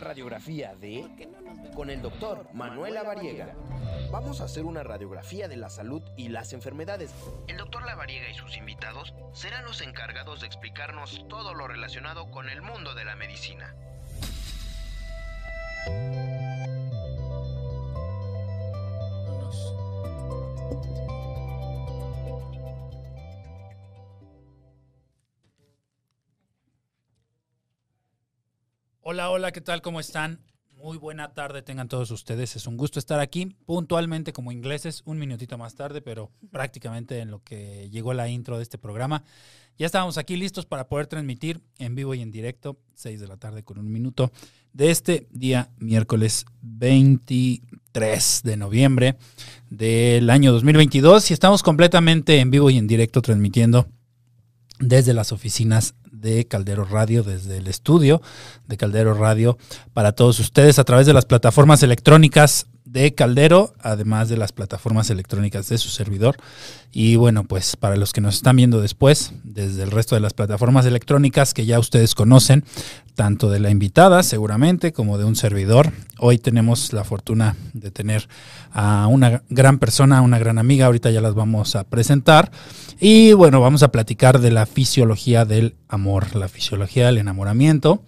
[0.00, 1.28] Radiografía de
[1.74, 3.54] con el doctor Manuel Lavariega.
[4.10, 7.14] Vamos a hacer una radiografía de la salud y las enfermedades.
[7.48, 12.48] El doctor Lavariega y sus invitados serán los encargados de explicarnos todo lo relacionado con
[12.48, 13.74] el mundo de la medicina.
[29.08, 29.82] Hola, hola, ¿qué tal?
[29.82, 30.40] ¿Cómo están?
[30.82, 32.56] Muy buena tarde tengan todos ustedes.
[32.56, 37.30] Es un gusto estar aquí puntualmente como ingleses, un minutito más tarde, pero prácticamente en
[37.30, 39.22] lo que llegó la intro de este programa.
[39.78, 43.36] Ya estábamos aquí listos para poder transmitir en vivo y en directo, 6 de la
[43.36, 44.32] tarde con un minuto,
[44.72, 49.16] de este día miércoles 23 de noviembre
[49.70, 51.30] del año 2022.
[51.30, 53.86] Y estamos completamente en vivo y en directo transmitiendo
[54.78, 58.22] desde las oficinas de Caldero Radio, desde el estudio
[58.66, 59.58] de Caldero Radio,
[59.92, 65.10] para todos ustedes a través de las plataformas electrónicas de Caldero, además de las plataformas
[65.10, 66.36] electrónicas de su servidor.
[66.92, 70.32] Y bueno, pues para los que nos están viendo después, desde el resto de las
[70.32, 72.64] plataformas electrónicas que ya ustedes conocen,
[73.16, 75.92] tanto de la invitada seguramente como de un servidor.
[76.18, 78.28] Hoy tenemos la fortuna de tener
[78.72, 82.52] a una gran persona, una gran amiga, ahorita ya las vamos a presentar.
[83.00, 88.02] Y bueno, vamos a platicar de la fisiología del amor, la fisiología del enamoramiento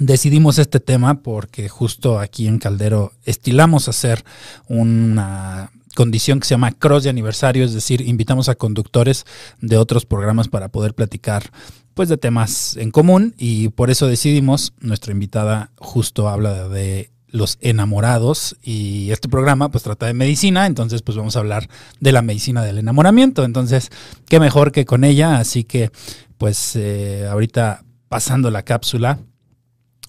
[0.00, 4.24] decidimos este tema porque justo aquí en Caldero estilamos hacer
[4.66, 9.26] una condición que se llama cross de aniversario, es decir, invitamos a conductores
[9.60, 11.50] de otros programas para poder platicar
[11.94, 17.58] pues de temas en común y por eso decidimos, nuestra invitada justo habla de los
[17.60, 21.68] enamorados y este programa pues trata de medicina, entonces pues vamos a hablar
[22.00, 23.90] de la medicina del enamoramiento, entonces
[24.28, 25.90] qué mejor que con ella, así que
[26.38, 29.18] pues eh, ahorita pasando la cápsula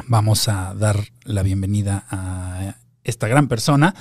[0.08, 3.94] vamos a dar la bienvenida a esta gran persona.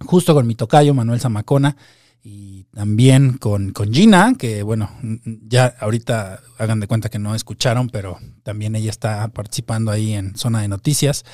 [0.04, 1.78] justo con mi tocayo Manuel Zamacona
[2.22, 4.90] y también con, con Gina, que bueno,
[5.24, 10.36] ya ahorita hagan de cuenta que no escucharon, pero también ella está participando ahí en
[10.36, 11.24] zona de noticias.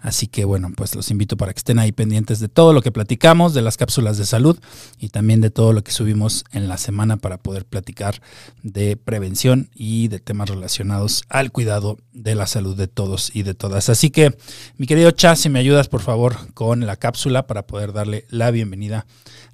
[0.00, 2.90] Así que bueno, pues los invito para que estén ahí pendientes de todo lo que
[2.90, 4.58] platicamos, de las cápsulas de salud
[4.98, 8.20] y también de todo lo que subimos en la semana para poder platicar
[8.64, 13.54] de prevención y de temas relacionados al cuidado de la salud de todos y de
[13.54, 13.88] todas.
[13.88, 14.36] Así que,
[14.78, 18.50] mi querido Chas, si me ayudas por favor con la cápsula para poder darle la
[18.50, 19.06] bienvenida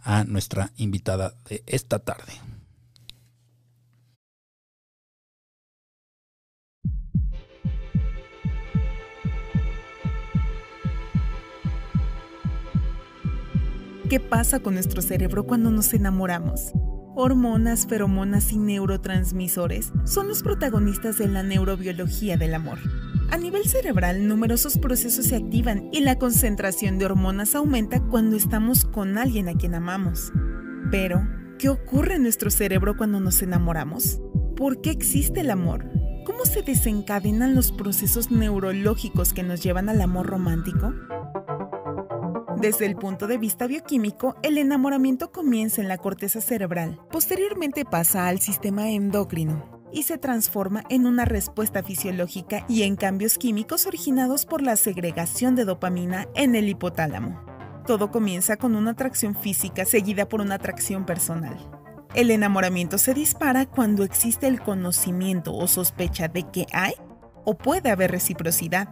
[0.03, 2.48] a nuestra invitada de esta tarde.
[14.09, 16.73] ¿Qué pasa con nuestro cerebro cuando nos enamoramos?
[17.15, 22.79] Hormonas, feromonas y neurotransmisores son los protagonistas de la neurobiología del amor.
[23.31, 28.87] A nivel cerebral, numerosos procesos se activan y la concentración de hormonas aumenta cuando estamos
[28.87, 30.33] con alguien a quien amamos.
[30.91, 34.23] Pero, ¿qué ocurre en nuestro cerebro cuando nos enamoramos?
[34.57, 35.85] ¿Por qué existe el amor?
[36.25, 40.95] ¿Cómo se desencadenan los procesos neurológicos que nos llevan al amor romántico?
[42.61, 48.27] Desde el punto de vista bioquímico, el enamoramiento comienza en la corteza cerebral, posteriormente pasa
[48.27, 54.45] al sistema endocrino y se transforma en una respuesta fisiológica y en cambios químicos originados
[54.45, 57.41] por la segregación de dopamina en el hipotálamo.
[57.87, 61.57] Todo comienza con una atracción física seguida por una atracción personal.
[62.13, 66.95] El enamoramiento se dispara cuando existe el conocimiento o sospecha de que hay
[67.45, 68.89] o puede haber reciprocidad.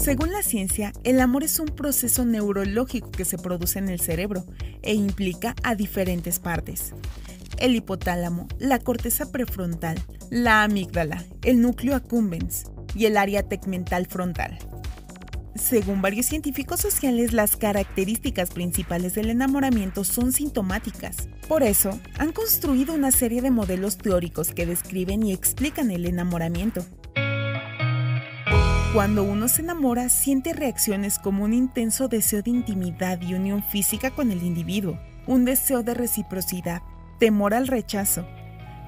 [0.00, 4.44] Según la ciencia, el amor es un proceso neurológico que se produce en el cerebro
[4.82, 6.92] e implica a diferentes partes.
[7.58, 9.98] El hipotálamo, la corteza prefrontal,
[10.30, 14.58] la amígdala, el núcleo accumbens y el área tegmental frontal.
[15.56, 21.28] Según varios científicos sociales, las características principales del enamoramiento son sintomáticas.
[21.48, 26.84] Por eso, han construido una serie de modelos teóricos que describen y explican el enamoramiento.
[28.96, 34.10] Cuando uno se enamora, siente reacciones como un intenso deseo de intimidad y unión física
[34.10, 36.80] con el individuo, un deseo de reciprocidad,
[37.18, 38.26] temor al rechazo,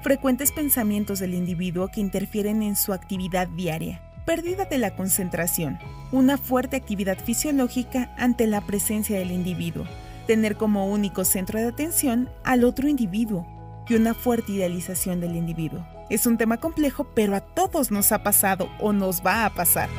[0.01, 5.77] frecuentes pensamientos del individuo que interfieren en su actividad diaria, pérdida de la concentración,
[6.11, 9.85] una fuerte actividad fisiológica ante la presencia del individuo,
[10.25, 13.45] tener como único centro de atención al otro individuo
[13.87, 15.85] y una fuerte idealización del individuo.
[16.09, 19.89] Es un tema complejo, pero a todos nos ha pasado o nos va a pasar.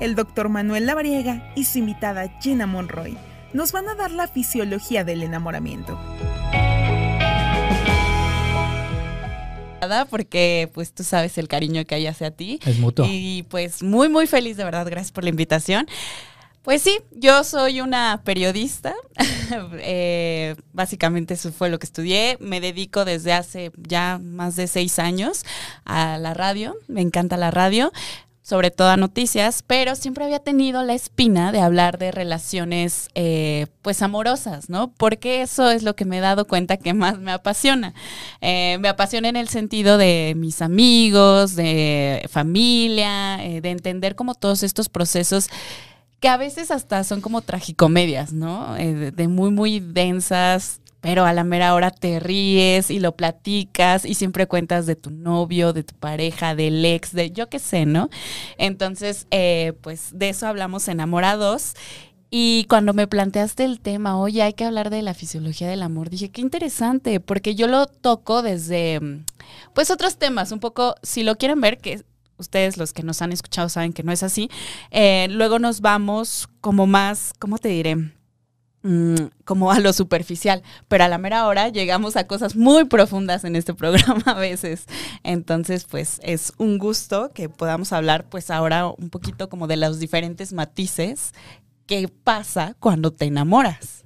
[0.00, 3.16] El doctor Manuel Lavariega y su invitada Gina Monroy
[3.52, 5.98] nos van a dar la fisiología del enamoramiento.
[10.10, 12.60] porque pues tú sabes el cariño que hay hacia ti.
[12.66, 13.06] Es mutuo.
[13.08, 14.86] Y pues muy, muy feliz, de verdad.
[14.88, 15.86] Gracias por la invitación.
[16.68, 18.94] Pues sí, yo soy una periodista.
[19.80, 22.36] Eh, básicamente eso fue lo que estudié.
[22.38, 25.46] Me dedico desde hace ya más de seis años
[25.86, 26.76] a la radio.
[26.86, 27.90] Me encanta la radio
[28.42, 33.66] sobre todo a noticias, pero siempre había tenido la espina de hablar de relaciones eh,
[33.82, 34.90] pues amorosas, ¿no?
[34.96, 37.92] Porque eso es lo que me he dado cuenta que más me apasiona.
[38.40, 44.34] Eh, me apasiona en el sentido de mis amigos, de familia, eh, de entender como
[44.34, 45.50] todos estos procesos
[46.20, 48.74] que a veces hasta son como tragicomedias, ¿no?
[48.74, 54.14] de muy, muy densas, pero a la mera hora te ríes y lo platicas y
[54.14, 58.10] siempre cuentas de tu novio, de tu pareja, del ex, de yo qué sé, ¿no?
[58.56, 61.74] Entonces, eh, pues de eso hablamos enamorados.
[62.30, 66.10] Y cuando me planteaste el tema, oye, hay que hablar de la fisiología del amor,
[66.10, 69.00] dije, qué interesante, porque yo lo toco desde,
[69.72, 72.02] pues, otros temas, un poco, si lo quieren ver, que
[72.38, 74.50] ustedes los que nos han escuchado saben que no es así,
[74.90, 77.96] eh, luego nos vamos como más, ¿cómo te diré?
[78.82, 83.42] Mm, como a lo superficial, pero a la mera hora llegamos a cosas muy profundas
[83.44, 84.86] en este programa a veces.
[85.24, 89.98] Entonces, pues es un gusto que podamos hablar pues ahora un poquito como de los
[89.98, 91.32] diferentes matices
[91.86, 94.04] que pasa cuando te enamoras.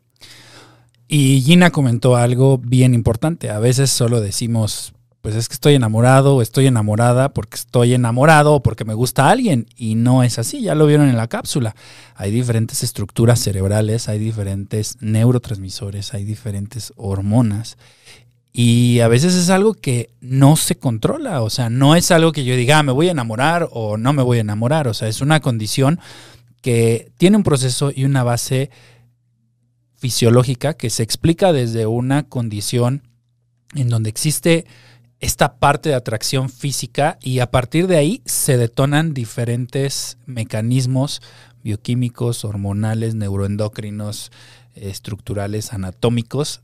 [1.06, 3.50] Y Gina comentó algo bien importante.
[3.50, 8.54] A veces solo decimos, pues es que estoy enamorado o estoy enamorada porque estoy enamorado
[8.54, 9.68] o porque me gusta alguien.
[9.76, 11.76] Y no es así, ya lo vieron en la cápsula.
[12.16, 17.78] Hay diferentes estructuras cerebrales, hay diferentes neurotransmisores, hay diferentes hormonas.
[18.52, 22.44] Y a veces es algo que no se controla, o sea, no es algo que
[22.44, 25.08] yo diga, ah, me voy a enamorar o no me voy a enamorar, o sea,
[25.08, 26.00] es una condición
[26.60, 28.70] que tiene un proceso y una base
[29.96, 33.08] fisiológica que se explica desde una condición
[33.74, 34.66] en donde existe
[35.22, 41.22] esta parte de atracción física y a partir de ahí se detonan diferentes mecanismos
[41.62, 44.32] bioquímicos, hormonales, neuroendocrinos,
[44.74, 46.62] estructurales, anatómicos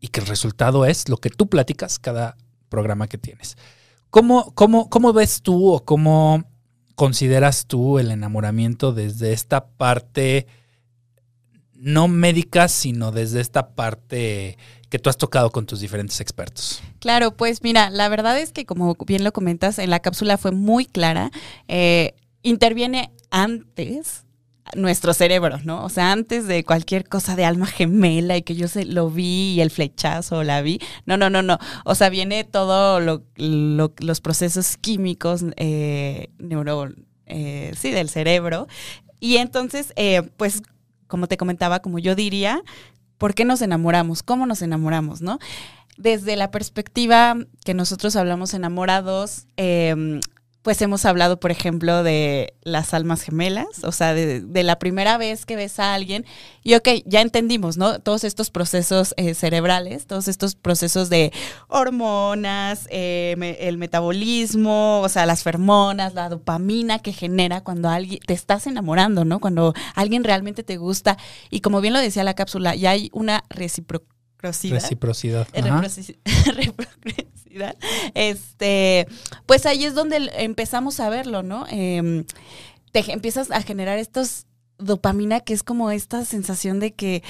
[0.00, 2.36] y que el resultado es lo que tú platicas cada
[2.68, 3.56] programa que tienes.
[4.10, 6.42] ¿Cómo, cómo, cómo ves tú o cómo
[6.96, 10.48] consideras tú el enamoramiento desde esta parte
[11.74, 14.58] no médica, sino desde esta parte
[14.94, 16.80] que tú has tocado con tus diferentes expertos.
[17.00, 20.52] Claro, pues mira, la verdad es que como bien lo comentas, en la cápsula fue
[20.52, 21.32] muy clara.
[21.66, 22.14] Eh,
[22.44, 24.24] interviene antes
[24.76, 25.84] nuestro cerebro, ¿no?
[25.84, 29.54] O sea, antes de cualquier cosa de alma gemela y que yo se, lo vi
[29.54, 30.78] y el flechazo la vi.
[31.06, 31.58] No, no, no, no.
[31.84, 36.92] O sea, viene todo los procesos químicos eh, neuro,
[37.26, 38.68] eh, sí, del cerebro.
[39.18, 40.62] Y entonces, eh, pues
[41.08, 42.62] como te comentaba, como yo diría,
[43.24, 44.22] ¿por qué nos enamoramos?
[44.22, 45.22] ¿Cómo nos enamoramos?
[45.22, 45.38] ¿No?
[45.96, 50.20] Desde la perspectiva que nosotros hablamos enamorados, eh,
[50.64, 55.44] pues hemos hablado, por ejemplo, de las almas gemelas, o sea, de, la primera vez
[55.44, 56.24] que ves a alguien
[56.62, 57.98] y, ok, ya entendimos, ¿no?
[57.98, 61.34] Todos estos procesos eh, cerebrales, todos estos procesos de
[61.68, 68.32] hormonas, eh, el metabolismo, o sea, las fermonas, la dopamina que genera cuando alguien te
[68.32, 69.40] estás enamorando, ¿no?
[69.40, 71.18] Cuando alguien realmente te gusta.
[71.50, 73.44] Y como bien lo decía la cápsula, ya hay una
[74.44, 75.48] reciprocidad.
[76.46, 77.76] Reciprocidad.
[78.14, 79.06] este,
[79.46, 81.66] pues ahí es donde empezamos a verlo, ¿no?
[81.68, 82.24] Em,
[82.92, 84.46] te empiezas a generar estos
[84.78, 87.22] dopamina, que es como esta sensación de que,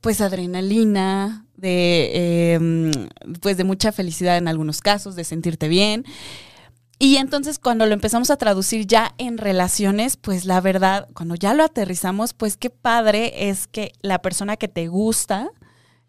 [0.00, 2.92] pues adrenalina, de, em,
[3.40, 6.04] pues de mucha felicidad en algunos casos, de sentirte bien.
[6.98, 11.52] Y entonces cuando lo empezamos a traducir ya en relaciones, pues la verdad, cuando ya
[11.52, 15.50] lo aterrizamos, pues qué padre es que la persona que te gusta,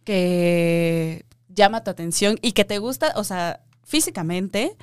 [0.07, 4.77] que llama tu atención y que te gusta, o sea, físicamente,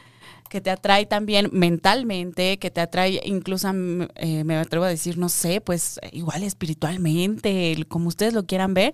[0.50, 3.71] que te atrae también mentalmente, que te atrae incluso,
[4.16, 8.93] eh, me atrevo a decir, no sé, pues igual espiritualmente, como ustedes lo quieran ver,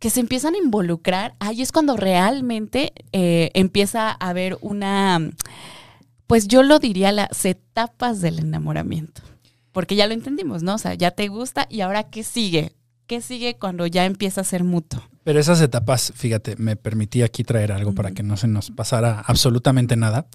[0.00, 5.20] que se empiezan a involucrar, ahí es cuando realmente eh, empieza a haber una,
[6.26, 9.22] pues yo lo diría, las etapas del enamoramiento.
[9.70, 10.74] Porque ya lo entendimos, ¿no?
[10.74, 12.72] O sea, ya te gusta y ahora ¿qué sigue?
[13.06, 15.00] ¿Qué sigue cuando ya empieza a ser mutuo?
[15.30, 19.20] Pero esas etapas, fíjate, me permití aquí traer algo para que no se nos pasara
[19.20, 20.26] absolutamente nada.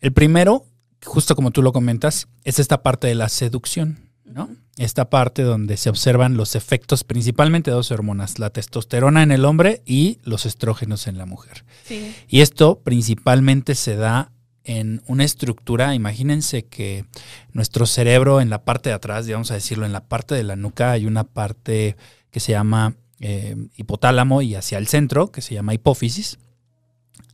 [0.00, 0.64] El primero,
[1.04, 4.48] justo como tú lo comentas, es esta parte de la seducción, ¿no?
[4.78, 9.44] Esta parte donde se observan los efectos principalmente de dos hormonas, la testosterona en el
[9.44, 11.66] hombre y los estrógenos en la mujer.
[11.84, 12.14] Sí.
[12.26, 17.04] Y esto principalmente se da en una estructura, imagínense que
[17.52, 20.56] nuestro cerebro en la parte de atrás, vamos a decirlo, en la parte de la
[20.56, 21.98] nuca hay una parte
[22.30, 26.38] que se llama eh, hipotálamo y hacia el centro, que se llama hipófisis.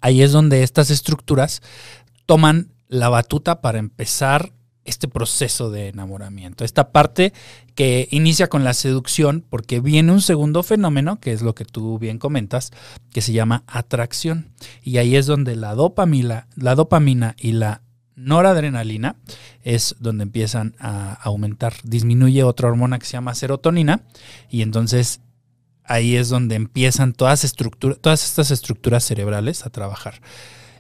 [0.00, 1.62] Ahí es donde estas estructuras
[2.26, 4.52] toman la batuta para empezar
[4.84, 6.64] este proceso de enamoramiento.
[6.64, 7.32] Esta parte
[7.75, 11.99] que inicia con la seducción porque viene un segundo fenómeno, que es lo que tú
[11.99, 12.70] bien comentas,
[13.12, 14.52] que se llama atracción.
[14.82, 17.82] Y ahí es donde la dopamina, la dopamina y la
[18.16, 19.16] noradrenalina
[19.62, 21.75] es donde empiezan a aumentar.
[21.84, 24.02] Disminuye otra hormona que se llama serotonina
[24.50, 25.20] y entonces
[25.90, 27.52] ahí es donde empiezan todas,
[28.00, 30.23] todas estas estructuras cerebrales a trabajar.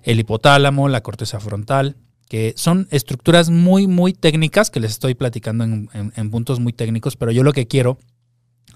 [0.04, 1.96] El hipotálamo, la corteza frontal,
[2.28, 7.16] que son estructuras muy, muy técnicas que les estoy platicando en, en, puntos muy técnicos,
[7.16, 7.98] pero yo lo que quiero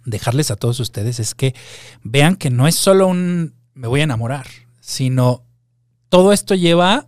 [0.04, 1.54] dejarles a todos ustedes es que
[2.02, 4.46] vean que no es solo un me voy a enamorar,
[4.80, 5.44] sino
[6.08, 7.06] todo esto lleva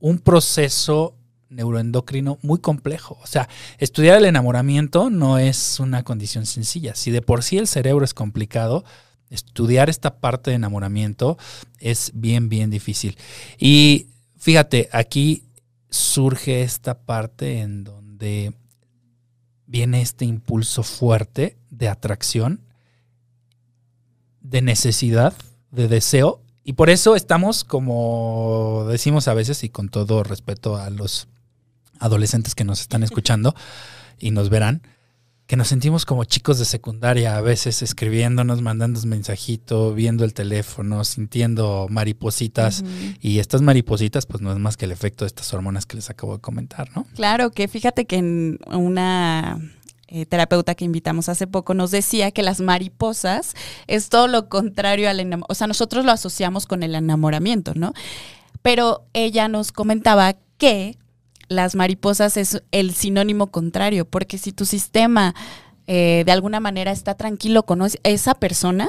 [0.00, 1.16] un proceso
[1.52, 3.18] neuroendocrino muy complejo.
[3.22, 6.94] O sea, estudiar el enamoramiento no es una condición sencilla.
[6.94, 8.84] Si de por sí el cerebro es complicado,
[9.30, 11.38] estudiar esta parte de enamoramiento
[11.78, 13.16] es bien, bien difícil.
[13.58, 14.08] Y
[14.42, 15.44] Fíjate, aquí
[15.88, 18.52] surge esta parte en donde
[19.66, 22.60] viene este impulso fuerte de atracción,
[24.40, 25.32] de necesidad,
[25.70, 30.90] de deseo, y por eso estamos, como decimos a veces, y con todo respeto a
[30.90, 31.28] los
[32.02, 33.54] adolescentes que nos están escuchando
[34.18, 34.82] y nos verán,
[35.46, 40.34] que nos sentimos como chicos de secundaria, a veces escribiéndonos, mandando un mensajito, viendo el
[40.34, 42.80] teléfono, sintiendo maripositas.
[42.80, 43.16] Uh -huh.
[43.20, 46.08] Y estas maripositas, pues no es más que el efecto de estas hormonas que les
[46.10, 47.06] acabo de comentar, ¿no?
[47.14, 49.58] Claro, que fíjate que en una
[50.14, 53.54] eh, terapeuta que invitamos hace poco nos decía que las mariposas
[53.86, 55.52] es todo lo contrario al enamoramiento.
[55.52, 57.92] O sea, nosotros lo asociamos con el enamoramiento, ¿no?
[58.62, 60.96] Pero ella nos comentaba que
[61.52, 65.34] las mariposas es el sinónimo contrario, porque si tu sistema
[65.86, 68.88] eh, de alguna manera está tranquilo con esa persona,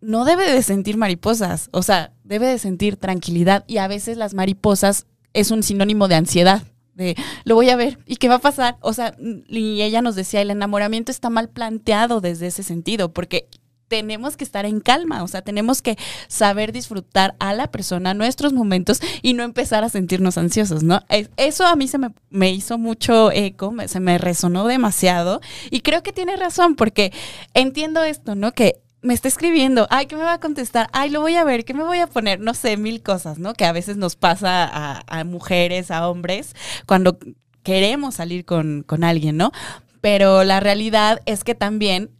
[0.00, 4.34] no debe de sentir mariposas, o sea, debe de sentir tranquilidad y a veces las
[4.34, 6.64] mariposas es un sinónimo de ansiedad.
[6.94, 8.76] De, lo voy a ver y qué va a pasar.
[8.80, 9.16] O sea,
[9.48, 13.48] y ella nos decía, el enamoramiento está mal planteado desde ese sentido, porque
[13.92, 18.54] tenemos que estar en calma, o sea, tenemos que saber disfrutar a la persona nuestros
[18.54, 21.02] momentos y no empezar a sentirnos ansiosos, ¿no?
[21.36, 26.02] Eso a mí se me, me hizo mucho eco, se me resonó demasiado y creo
[26.02, 27.12] que tiene razón porque
[27.52, 28.52] entiendo esto, ¿no?
[28.52, 30.88] Que me está escribiendo, ay, ¿qué me va a contestar?
[30.94, 32.40] Ay, lo voy a ver, ¿qué me voy a poner?
[32.40, 33.52] No sé, mil cosas, ¿no?
[33.52, 36.56] Que a veces nos pasa a, a mujeres, a hombres,
[36.86, 37.18] cuando
[37.62, 39.52] queremos salir con, con alguien, ¿no?
[40.00, 42.10] Pero la realidad es que también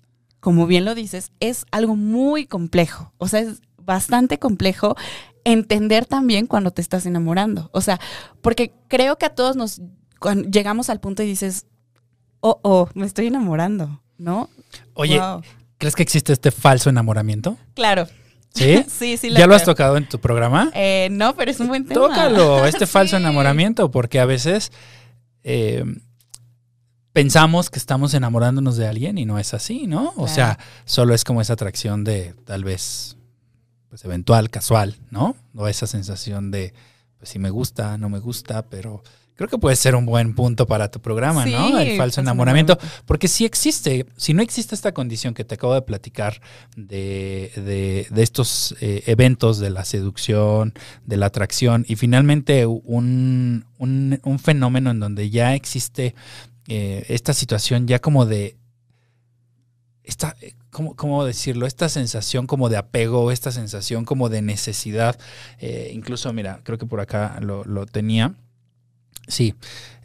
[0.43, 3.13] como bien lo dices, es algo muy complejo.
[3.19, 4.97] O sea, es bastante complejo
[5.45, 7.71] entender también cuando te estás enamorando.
[7.73, 8.01] O sea,
[8.41, 9.81] porque creo que a todos nos
[10.51, 11.67] llegamos al punto y dices,
[12.41, 14.51] oh, oh, me estoy enamorando, ¿no?
[14.95, 15.43] Oye, wow.
[15.79, 17.57] ¿crees que existe este falso enamoramiento?
[17.75, 18.09] Claro.
[18.53, 18.85] ¿Sí?
[18.89, 19.29] sí, sí.
[19.31, 19.47] ¿Ya creo.
[19.47, 20.73] lo has tocado en tu programa?
[20.75, 22.01] Eh, no, pero es un buen tema.
[22.01, 22.93] Tócalo, este sí.
[22.93, 24.73] falso enamoramiento, porque a veces
[25.45, 25.85] eh,
[27.13, 30.11] pensamos que estamos enamorándonos de alguien y no es así, ¿no?
[30.11, 30.35] O claro.
[30.35, 33.17] sea, solo es como esa atracción de tal vez,
[33.89, 35.37] pues eventual, casual, ¿no?
[35.55, 36.73] O esa sensación de,
[37.19, 39.03] pues si me gusta, no me gusta, pero
[39.35, 41.79] creo que puede ser un buen punto para tu programa, sí, ¿no?
[41.79, 42.79] El falso enamoramiento.
[43.07, 46.41] Porque si existe, si no existe esta condición que te acabo de platicar
[46.77, 53.67] de, de, de estos eh, eventos de la seducción, de la atracción y finalmente un,
[53.79, 56.15] un, un fenómeno en donde ya existe
[56.69, 58.57] eh, esta situación ya como de
[60.05, 60.37] esta,
[60.71, 61.67] ¿cómo, ¿cómo, decirlo?
[61.67, 65.19] Esta sensación como de apego, esta sensación como de necesidad.
[65.59, 68.35] Eh, incluso, mira, creo que por acá lo, lo tenía.
[69.29, 69.55] Sí,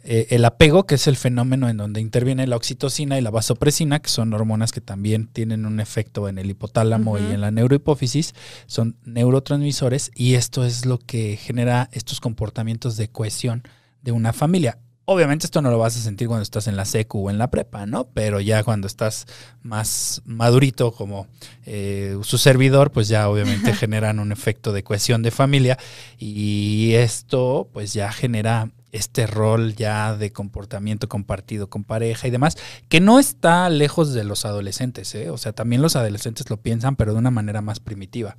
[0.04, 3.98] eh, el apego, que es el fenómeno en donde interviene la oxitocina y la vasopresina,
[3.98, 7.30] que son hormonas que también tienen un efecto en el hipotálamo uh -huh.
[7.30, 8.34] y en la neurohipófisis,
[8.66, 13.64] son neurotransmisores y esto es lo que genera estos comportamientos de cohesión
[14.02, 14.78] de una familia.
[15.10, 17.50] Obviamente esto no lo vas a sentir cuando estás en la secu o en la
[17.50, 18.04] prepa, ¿no?
[18.12, 19.24] Pero ya cuando estás
[19.62, 21.26] más madurito como
[21.64, 25.78] eh, su servidor, pues ya obviamente generan un efecto de cohesión de familia
[26.18, 32.58] y esto pues ya genera este rol ya de comportamiento compartido con pareja y demás,
[32.90, 35.30] que no está lejos de los adolescentes, ¿eh?
[35.30, 38.36] O sea, también los adolescentes lo piensan, pero de una manera más primitiva.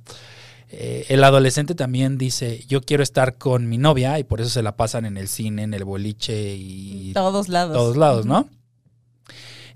[0.72, 4.62] Eh, el adolescente también dice, yo quiero estar con mi novia y por eso se
[4.62, 7.12] la pasan en el cine, en el boliche y...
[7.12, 7.76] Todos lados.
[7.76, 8.48] Todos lados, ¿no?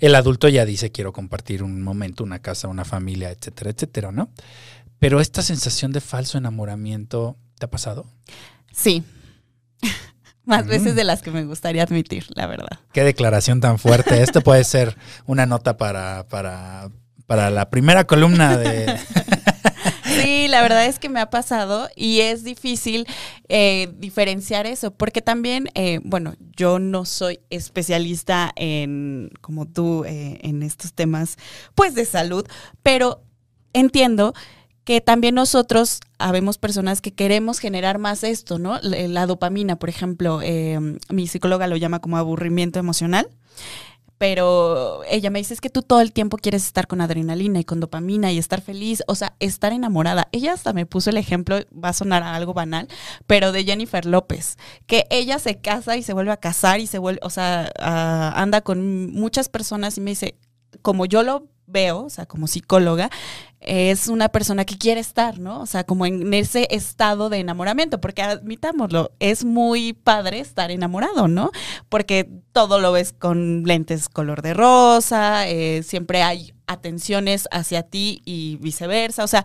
[0.00, 4.28] el adulto ya dice quiero compartir un momento, una casa, una familia, etcétera, etcétera, ¿no?
[4.98, 8.04] Pero esta sensación de falso enamoramiento, ¿te ha pasado?
[8.72, 9.02] Sí.
[10.44, 10.68] Más Mm.
[10.68, 12.80] veces de las que me gustaría admitir, la verdad.
[12.92, 14.22] Qué declaración tan fuerte.
[14.22, 14.96] Esto puede ser
[15.26, 16.90] una nota para, para,
[17.26, 18.94] para la primera columna de...
[20.34, 23.06] Sí, la verdad es que me ha pasado y es difícil
[23.48, 30.40] eh, diferenciar eso, porque también, eh, bueno, yo no soy especialista en, como tú, eh,
[30.42, 31.36] en estos temas,
[31.76, 32.48] pues de salud,
[32.82, 33.22] pero
[33.74, 34.34] entiendo
[34.82, 38.80] que también nosotros habemos personas que queremos generar más esto, ¿no?
[38.82, 40.40] La, la dopamina, por ejemplo,
[41.10, 43.30] mi psicóloga lo llama como aburrimiento emocional
[44.18, 47.64] pero ella me dice es que tú todo el tiempo quieres estar con adrenalina y
[47.64, 50.28] con dopamina y estar feliz, o sea, estar enamorada.
[50.32, 52.88] Ella hasta me puso el ejemplo, va a sonar a algo banal,
[53.26, 54.56] pero de Jennifer López,
[54.86, 58.32] que ella se casa y se vuelve a casar y se vuelve, o sea, ah,
[58.36, 60.38] anda con muchas personas y me dice,
[60.82, 63.10] como yo lo veo, o sea, como psicóloga,
[63.60, 65.60] es una persona que quiere estar, ¿no?
[65.60, 71.28] O sea, como en ese estado de enamoramiento, porque admitámoslo, es muy padre estar enamorado,
[71.28, 71.50] ¿no?
[71.88, 78.22] Porque todo lo ves con lentes color de rosa, eh, siempre hay atenciones hacia ti
[78.24, 79.44] y viceversa, o sea,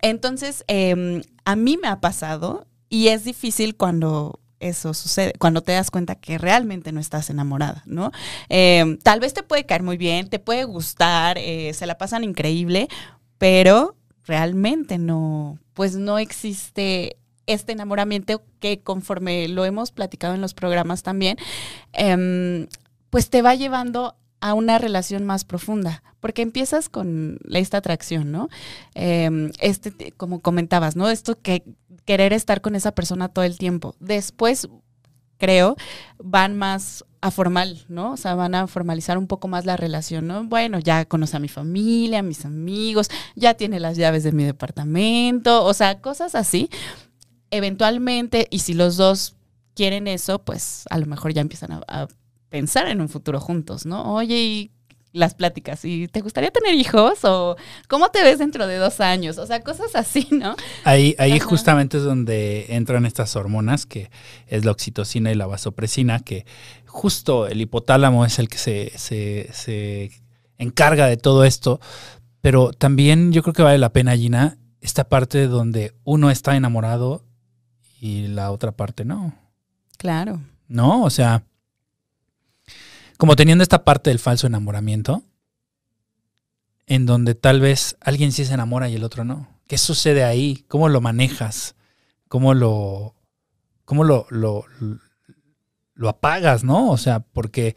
[0.00, 5.72] entonces eh, a mí me ha pasado y es difícil cuando eso sucede, cuando te
[5.72, 8.12] das cuenta que realmente no estás enamorada, ¿no?
[8.48, 12.24] Eh, tal vez te puede caer muy bien, te puede gustar, eh, se la pasan
[12.24, 12.88] increíble,
[13.38, 17.16] pero realmente no, pues no existe
[17.46, 21.36] este enamoramiento que conforme lo hemos platicado en los programas también,
[21.92, 22.68] eh,
[23.10, 28.48] pues te va llevando a una relación más profunda, porque empiezas con esta atracción, ¿no?
[28.94, 31.08] Eh, este, como comentabas, ¿no?
[31.08, 31.62] Esto que
[32.04, 33.94] querer estar con esa persona todo el tiempo.
[34.00, 34.68] Después,
[35.38, 35.76] creo,
[36.18, 38.12] van más a formal, ¿no?
[38.12, 40.42] O sea, van a formalizar un poco más la relación, ¿no?
[40.44, 44.42] Bueno, ya conoce a mi familia, a mis amigos, ya tiene las llaves de mi
[44.42, 46.68] departamento, o sea, cosas así.
[47.52, 49.36] Eventualmente, y si los dos
[49.76, 52.08] quieren eso, pues a lo mejor ya empiezan a
[52.52, 54.14] pensar en un futuro juntos, ¿no?
[54.14, 54.70] Oye, y
[55.12, 57.24] las pláticas, ¿y te gustaría tener hijos?
[57.24, 57.56] ¿O
[57.88, 59.38] cómo te ves dentro de dos años?
[59.38, 60.54] O sea, cosas así, ¿no?
[60.84, 61.44] Ahí, ahí Ajá.
[61.46, 64.10] justamente es donde entran estas hormonas, que
[64.46, 66.44] es la oxitocina y la vasopresina, que
[66.86, 70.10] justo el hipotálamo es el que se, se, se
[70.58, 71.80] encarga de todo esto.
[72.42, 77.24] Pero también yo creo que vale la pena, Gina, esta parte donde uno está enamorado
[77.98, 79.34] y la otra parte no.
[79.96, 80.40] Claro.
[80.68, 81.02] ¿No?
[81.02, 81.44] O sea,
[83.22, 85.22] como teniendo esta parte del falso enamoramiento,
[86.88, 89.60] en donde tal vez alguien sí se enamora y el otro no.
[89.68, 90.64] ¿Qué sucede ahí?
[90.66, 91.76] ¿Cómo lo manejas?
[92.26, 93.14] ¿Cómo lo,
[93.84, 94.64] cómo lo, lo,
[95.94, 96.90] lo apagas, no?
[96.90, 97.76] O sea, porque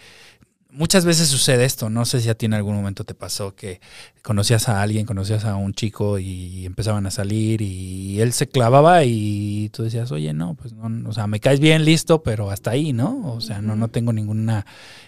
[0.76, 1.90] muchas veces sucede esto.
[1.90, 3.80] No sé si a ti en algún momento te pasó que
[4.22, 9.04] conocías a alguien, conocías a un chico y empezaban a salir y él se clavaba
[9.04, 12.72] y tú decías, oye, no, pues no, o sea, me caes bien, listo, pero hasta
[12.72, 13.34] ahí, ¿no?
[13.34, 14.66] O sea, no, no tengo ninguna,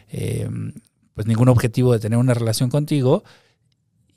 [0.09, 0.49] eh,
[1.13, 3.23] pues ningún objetivo de tener una relación contigo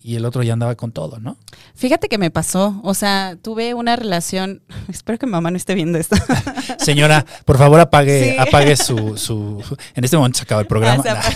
[0.03, 1.37] y el otro ya andaba con todo, ¿no?
[1.75, 5.75] Fíjate que me pasó, o sea, tuve una relación, espero que mi mamá no esté
[5.75, 6.17] viendo esto.
[6.79, 8.39] Señora, por favor apague, Sí.
[8.39, 9.63] apague su, su,
[9.95, 11.01] En este momento se acaba el programa.
[11.01, 11.21] O sea,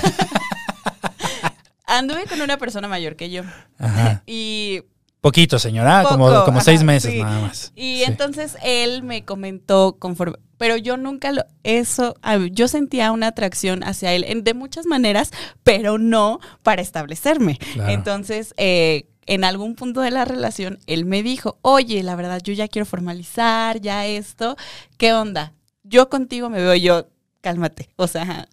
[1.86, 3.42] Anduve con una persona mayor que yo
[3.78, 4.22] Ajá.
[4.26, 4.82] y
[5.20, 7.22] Poquito, señora, como, como ajá, seis meses sí.
[7.22, 7.72] nada más.
[7.74, 8.04] Y Sí.
[8.04, 12.14] entonces él me comentó conforme, pero yo nunca lo, eso,
[12.52, 15.30] yo sentía una atracción hacia él en- de muchas maneras,
[15.62, 17.58] pero no para establecerme.
[17.74, 17.92] Claro.
[17.92, 22.52] Entonces, eh, en algún punto de la relación, él me dijo, oye, la verdad, yo
[22.52, 24.56] ya quiero formalizar, ya esto,
[24.98, 25.52] ¿qué onda?
[25.82, 27.06] Yo contigo me veo yo,
[27.40, 28.48] cálmate, o sea,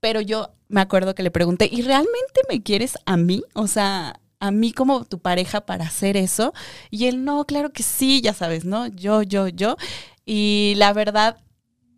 [0.00, 3.42] pero yo me acuerdo que le pregunté, ¿y realmente me quieres a mí?
[3.54, 6.54] O sea, a mí como tu pareja para hacer eso.
[6.90, 8.86] Y él, no, claro que sí, ya sabes, ¿no?
[8.86, 9.76] Yo, yo, yo.
[10.32, 11.38] Y la verdad,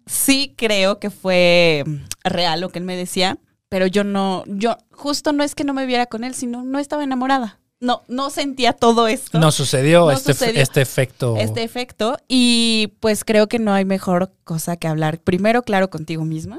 [0.07, 1.85] sí creo que fue
[2.25, 5.75] real lo que él me decía, pero yo no, yo justo no es que no
[5.75, 7.61] me viera con él, sino no estaba enamorada.
[7.79, 9.39] No, no sentía todo esto.
[9.39, 10.63] No sucedió, No este, sucedió.
[10.63, 11.37] este efecto.
[11.37, 12.17] Este efecto.
[12.27, 15.19] Y pues creo que no hay mejor cosa que hablar.
[15.21, 16.59] Primero, claro, contigo misma,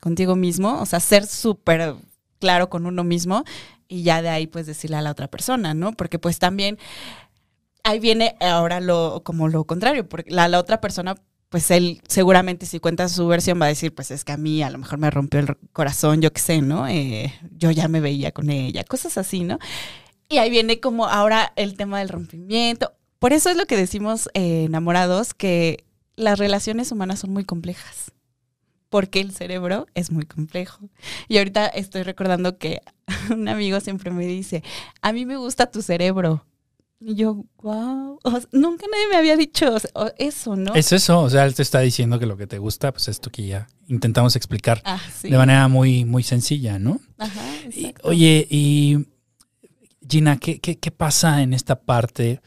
[0.00, 1.94] contigo mismo, o sea, ser súper
[2.38, 3.44] claro con uno mismo
[3.88, 5.92] y ya de ahí pues decirle a la otra persona, ¿no?
[5.92, 6.78] Porque pues también
[7.84, 11.14] ahí viene ahora lo como lo contrario, porque la, otra persona
[11.50, 14.62] pues él seguramente si cuenta su versión va a decir, pues es que a mí
[14.62, 16.88] a lo mejor me rompió el corazón, yo qué sé, ¿no?
[16.88, 19.60] Eh, yo ya me veía con ella, cosas así, ¿no?
[20.28, 22.92] Y ahí viene como ahora el tema del rompimiento.
[23.20, 25.84] Por eso es lo que decimos eh, enamorados, que
[26.16, 28.10] las relaciones humanas son muy complejas.
[28.88, 30.88] porque el cerebro es muy complejo.
[31.28, 32.80] Y ahorita estoy recordando que
[33.30, 34.62] un amigo siempre me dice,
[35.02, 36.44] a mí me gusta tu cerebro.
[37.00, 38.18] Y yo, wow,
[38.52, 39.76] nunca nadie me había dicho
[40.16, 40.74] eso, ¿no?
[40.74, 43.30] Es eso, o sea, él te está diciendo que lo que te gusta, pues esto
[43.30, 47.00] que ya intentamos explicar ah, de manera muy, muy sencilla, ¿no?
[47.18, 47.42] Ajá,
[48.04, 49.06] oye, y
[50.08, 52.40] Gina, ¿qué, ¿qué, qué, pasa en esta parte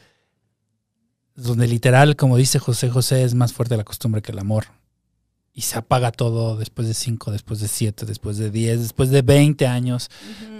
[1.34, 4.66] donde literal, como dice José José, es más fuerte la costumbre que el amor?
[5.58, 9.22] Y se apaga todo después de cinco, después de siete, después de diez, después de
[9.22, 10.08] veinte años,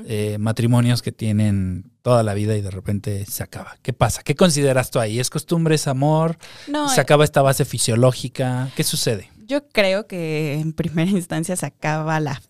[0.09, 3.77] eh, matrimonios que tienen toda la vida y de repente se acaba.
[3.83, 4.25] ¿Qué pasa?
[4.25, 5.21] ¿Qué consideras tú ahí?
[5.21, 6.37] ¿Es costumbre, es amor?
[6.67, 8.73] No, ¿Se eh, acaba esta base fisiológica?
[8.75, 9.31] ¿Qué sucede?
[9.47, 12.43] Yo creo que en primera instancia se acaba la,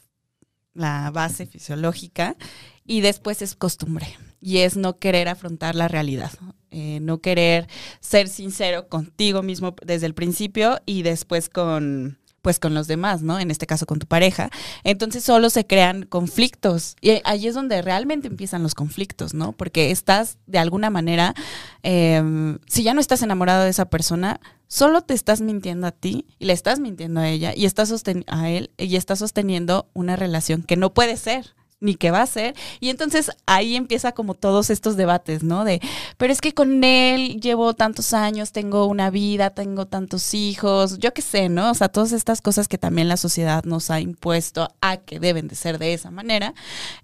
[0.73, 2.35] la base fisiológica
[2.83, 4.07] y después es costumbre
[4.41, 6.33] y es no querer afrontar la realidad,
[6.71, 7.69] eh, no querer
[8.01, 13.39] ser sincero contigo mismo desde el principio y después con pues con los demás, ¿no?
[13.39, 14.49] En este caso con tu pareja.
[14.83, 19.53] Entonces solo se crean conflictos y ahí es donde realmente empiezan los conflictos, ¿no?
[19.53, 21.35] Porque estás de alguna manera,
[21.83, 26.25] em, si ya no estás enamorado de esa persona, solo te estás mintiendo a ti
[26.39, 27.93] y le estás mintiendo a ella y estás
[28.29, 32.27] a él y estás sosteniendo una relación que no puede ser ni qué va a
[32.27, 32.55] ser.
[32.81, 35.65] Y entonces ahí empieza como todos estos debates, ¿no?
[35.65, 35.81] De,
[36.17, 41.13] pero es que con él llevo tantos años, tengo una vida, tengo tantos hijos, yo
[41.13, 41.71] qué sé, ¿no?
[41.71, 45.49] O sea, todas estas cosas que también la sociedad nos ha impuesto a que deben
[45.49, 46.55] de ser de esa manera,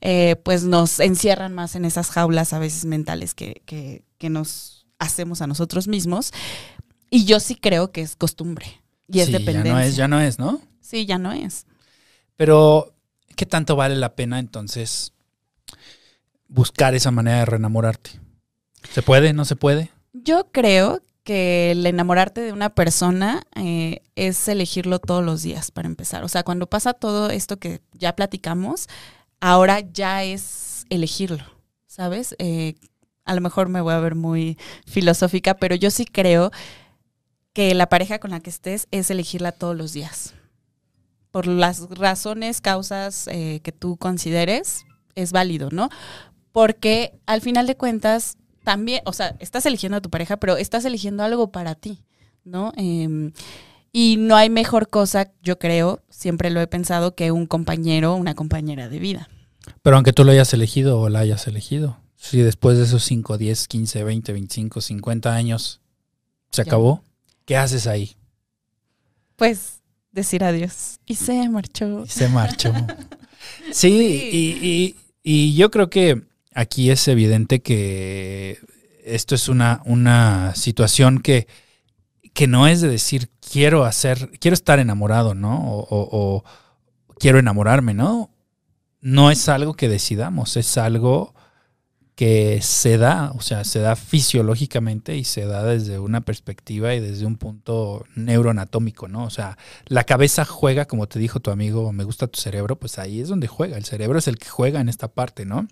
[0.01, 4.87] eh, pues nos encierran más en esas jaulas a veces mentales que, que, que nos
[4.99, 6.33] hacemos a nosotros mismos.
[7.11, 9.65] Y yo sí creo que es costumbre y es dependencia.
[9.65, 10.61] Ya no es, ya no es, ¿no?
[10.81, 11.67] Sí, ya no es.
[12.37, 12.94] Pero
[13.35, 15.13] ¿qué tanto vale la pena entonces
[16.49, 18.11] buscar esa manera de reenamorarte?
[18.91, 19.33] ¿Se puede?
[19.33, 19.91] ¿No se puede?
[20.13, 25.89] Yo creo que el enamorarte de una persona eh, es elegirlo todos los días, para
[25.89, 26.23] empezar.
[26.23, 28.89] O sea, cuando pasa todo esto que ya platicamos,
[29.41, 31.45] ahora ya es elegirlo,
[31.87, 32.37] ¿sabes?
[32.39, 32.75] Eh,
[33.25, 36.51] a lo mejor me voy a ver muy filosófica, pero yo sí creo
[37.55, 40.35] que la pareja con la que estés es elegirla todos los días
[41.35, 44.85] por las razones, causas eh, que tú consideres,
[45.17, 45.89] es válido, ¿no?
[46.53, 50.85] Porque al final de cuentas, también, o sea, estás eligiendo a tu pareja, pero estás
[50.85, 52.05] eligiendo algo para ti,
[52.45, 52.73] ¿no?
[52.77, 53.33] Em,
[53.91, 58.17] y no hay mejor cosa, yo creo, siempre lo he pensado, que un compañero o
[58.17, 59.29] una compañera de vida.
[59.83, 63.39] Pero aunque tú lo hayas elegido o la hayas elegido, si después de esos 5,
[63.39, 65.81] 10, 15, 20, 25, 50 años
[66.53, 67.03] se acabó,
[67.45, 68.15] ¿qué haces ahí?
[69.35, 69.81] Pues
[70.15, 71.01] decir adiós.
[71.07, 72.05] Y se marchó.
[72.05, 72.73] Y se marchó.
[73.73, 76.23] sí, Y, yo creo que
[76.55, 78.59] aquí es evidente que
[79.05, 81.47] esto es una, una situación que,
[82.35, 85.61] que no es de decir quiero hacer, quiero estar enamorado, ¿no?
[85.65, 86.45] o
[87.19, 88.31] quiero enamorarme, ¿no?
[89.01, 91.35] No es algo que decidamos, es algo
[92.15, 97.01] que se da, o sea, se da fisiológicamente y se da desde una perspectiva y
[97.01, 99.25] desde un punto neuroanatómico, ¿no?
[99.25, 102.99] O sea, la cabeza juega, como te dijo tu amigo, me gusta tu cerebro, pues
[102.99, 105.67] ahí es donde juega, el cerebro es el que juega en esta parte, ¿no?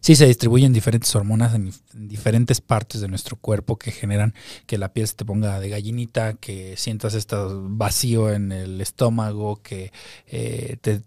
[0.00, 4.34] Sí, se distribuyen diferentes hormonas en, diferentes partes de nuestro cuerpo que generan
[4.66, 9.62] que la piel se te ponga de gallinita, que sientas este vacío en el estómago,
[9.62, 9.92] que
[10.26, 11.02] eh, te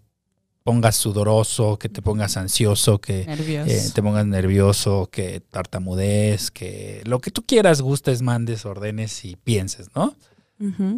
[0.66, 7.20] pongas sudoroso, que te pongas ansioso, que eh, te pongas nervioso, que tartamudez, que lo
[7.20, 10.16] que tú quieras, gustes, mandes, ordenes y pienses, ¿no?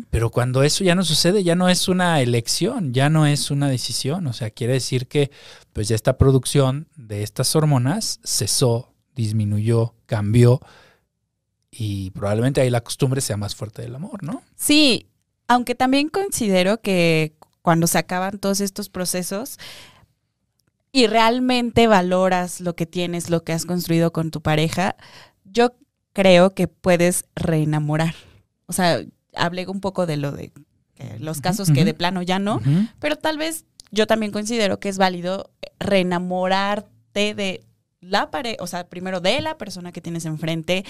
[0.09, 3.69] Pero cuando eso ya no sucede, ya no es una elección, ya no es una
[3.69, 4.27] decisión.
[4.27, 5.31] O sea, quiere decir que
[5.75, 10.61] pues ya esta producción de estas hormonas cesó, disminuyó, cambió
[11.71, 14.43] y probablemente ahí la costumbre sea más fuerte del amor, ¿no?
[14.57, 15.09] Sí,
[15.47, 17.35] aunque también considero que
[17.69, 19.59] cuando se acaban todos estos procesos
[20.91, 24.97] y realmente valoras lo que tienes, lo que has construido con tu pareja,
[25.45, 25.75] yo
[26.15, 28.15] creo que puedes reenamorar.
[28.65, 29.03] O sea,
[29.35, 30.51] hablé un poco de lo de
[31.19, 32.63] los casos que de plano ya no,
[33.01, 37.63] pero tal vez yo también considero que es válido reenamorarte de
[38.01, 40.87] la pareja, o sea, primero de la persona que tienes enfrente,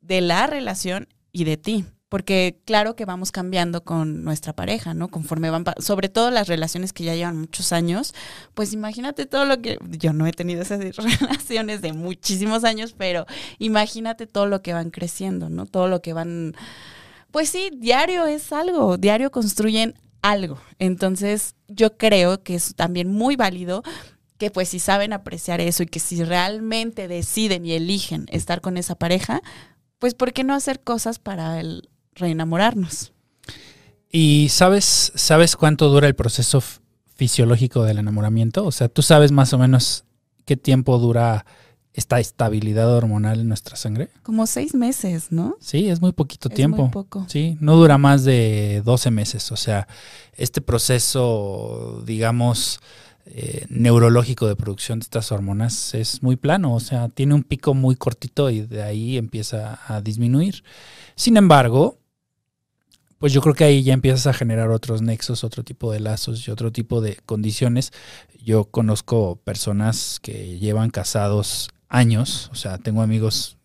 [0.00, 5.08] de la relación y de ti porque claro que vamos cambiando con nuestra pareja, ¿no?
[5.08, 8.14] Conforme van, sobre todo las relaciones que ya llevan muchos años,
[8.52, 10.80] pues imagínate todo lo que, yo no he tenido esas
[11.20, 13.26] relaciones de muchísimos años, pero
[13.60, 15.66] imagínate todo lo que van creciendo, ¿no?
[15.66, 16.56] Todo lo que van,
[17.30, 20.58] pues sí, diario es algo, diario construyen algo.
[20.80, 23.84] Entonces, yo creo que es también muy válido
[24.36, 28.78] que pues si saben apreciar eso y que si realmente deciden y eligen estar con
[28.78, 29.42] esa pareja,
[30.00, 33.12] pues ¿por qué no hacer cosas para el reenamorarnos.
[34.12, 36.62] ¿Y sabes, sabes cuánto dura el proceso
[37.14, 38.64] fisiológico del enamoramiento?
[38.64, 40.04] O sea, tú sabes más o menos
[40.44, 41.44] qué tiempo dura
[41.92, 44.10] esta estabilidad hormonal en nuestra sangre.
[44.22, 45.56] Como seis meses, ¿no?
[45.60, 46.82] Sí, es muy poquito Es tiempo.
[46.82, 47.26] muy poco.
[47.28, 49.50] Sí, no dura más de 12 meses.
[49.52, 49.86] O sea,
[50.34, 52.80] este proceso, digamos,
[53.32, 56.74] eh, neurológico de producción de estas hormonas es muy plano.
[56.74, 60.64] O sea, tiene un pico muy cortito y de ahí empieza a disminuir.
[61.14, 61.98] Sin embargo,
[63.18, 66.46] pues yo creo que ahí ya empiezas a generar otros nexos, otro tipo de lazos
[66.48, 67.92] y otro tipo de condiciones.
[68.42, 73.58] Yo conozco personas que llevan casados años, o sea, tengo amigos,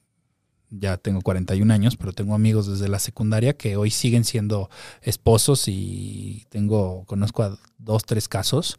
[0.70, 4.70] ya tengo 41 años, pero tengo amigos desde la secundaria que hoy siguen siendo
[5.02, 8.78] esposos y tengo, conozco a dos, tres casos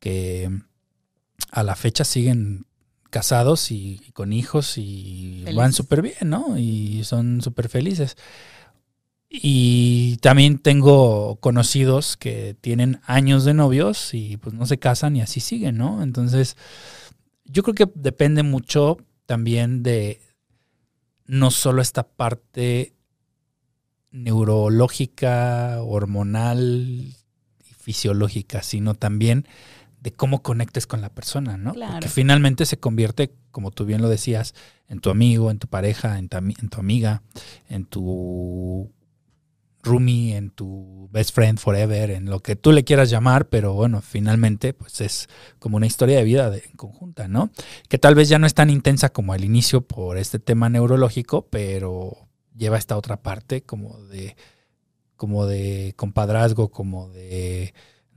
[0.00, 0.50] que
[1.52, 2.66] a la fecha siguen
[3.10, 6.58] casados y, y con hijos y van súper bien, ¿no?
[6.58, 8.16] Y son súper felices.
[9.28, 15.22] Y también tengo conocidos que tienen años de novios y pues no se casan y
[15.22, 16.02] así siguen, ¿no?
[16.02, 16.56] Entonces,
[17.44, 20.20] yo creo que depende mucho también de
[21.26, 22.94] no solo esta parte
[24.10, 27.14] neurológica, hormonal
[27.64, 29.46] y fisiológica, sino también
[30.00, 31.72] de cómo conectes con la persona, ¿no?
[31.74, 31.92] Claro.
[31.92, 34.54] Porque finalmente se convierte, como tú bien lo decías,
[34.88, 37.22] en tu amigo, en tu pareja, en tu, ami- en tu amiga,
[37.68, 38.90] en tu
[39.82, 44.02] roomie, en tu best friend forever, en lo que tú le quieras llamar, pero bueno,
[44.02, 47.50] finalmente pues es como una historia de vida de, en conjunta, ¿no?
[47.88, 51.46] Que tal vez ya no es tan intensa como al inicio por este tema neurológico,
[51.48, 54.36] pero lleva esta otra parte como de
[55.16, 57.74] como de compadrazgo, como de,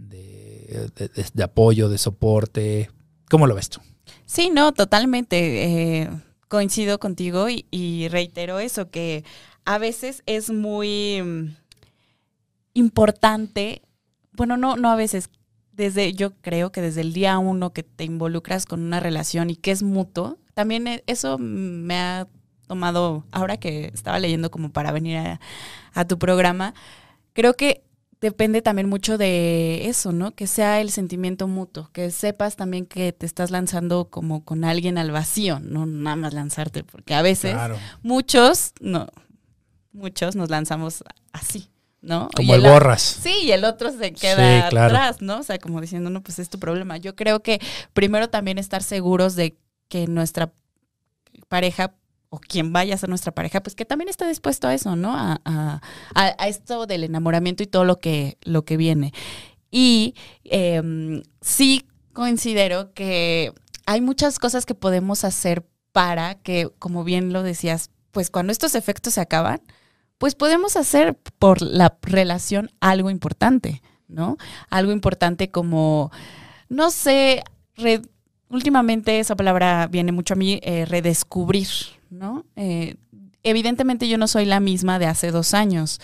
[0.09, 2.89] de, apoyo, de soporte.
[3.29, 3.81] ¿Cómo lo ves tú?
[4.25, 6.01] Sí, no, totalmente.
[6.01, 6.09] eh,
[6.53, 9.23] coincido contigo y, reitero eso, que
[9.65, 11.55] a veces es muy mm,
[12.75, 13.81] importante,
[14.33, 15.31] bueno, no, no a veces,
[15.71, 19.55] desde, yo creo que desde el día uno que te involucras con una relación y
[19.55, 22.27] que es mutuo, también e- eso me ha
[22.67, 25.17] tomado, ahora que estaba leyendo como para venir
[25.95, 26.75] a tu programa,
[27.33, 27.81] creo que
[28.23, 30.31] depende también mucho de eso, ¿no?
[30.31, 34.97] Que sea el sentimiento mutuo, que sepas también que te estás lanzando como con alguien
[34.97, 37.77] al vacío, no nada más lanzarte, porque a veces Claro.
[38.01, 39.07] muchos, no,
[39.91, 41.69] muchos nos lanzamos así,
[42.01, 42.29] ¿no?
[42.31, 43.01] Y Como el el- borras.
[43.01, 44.95] Sí, y el otro se queda Sí, claro.
[44.95, 45.39] atrás, ¿no?
[45.39, 46.95] O sea, como diciendo, no, pues es tu problema.
[46.97, 47.59] Yo creo que
[47.93, 49.57] primero también estar seguros de
[49.89, 50.53] que nuestra
[51.49, 51.93] pareja
[52.33, 55.15] o quien vaya a ser nuestra pareja, pues que también esté dispuesto a eso, ¿no?
[55.15, 55.81] A, a-
[56.15, 59.13] a- esto del enamoramiento y todo lo que, lo que viene.
[59.69, 60.15] Y
[60.45, 63.53] em, sí considero que
[63.85, 68.73] hay muchas cosas que podemos hacer para que, como bien lo decías, pues cuando estos
[68.73, 69.61] efectos se acaban,
[70.17, 74.37] pues podemos hacer por la relación algo importante, ¿no?
[74.71, 76.11] Algo importante como,
[76.67, 77.43] no sé,
[78.49, 81.67] últimamente esa palabra viene mucho a mí, eh, redescubrir,
[82.13, 82.45] ¿no?
[82.55, 82.95] Eh,
[83.43, 85.99] evidentemente yo no soy la misma de hace dos años.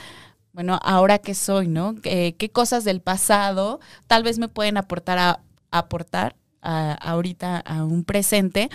[0.52, 1.96] Bueno, ahora qué soy, ¿no?
[2.04, 5.40] Eh, ¿Qué cosas del pasado tal vez me pueden aportar a,
[5.72, 8.70] aportar a- ahorita a un presente?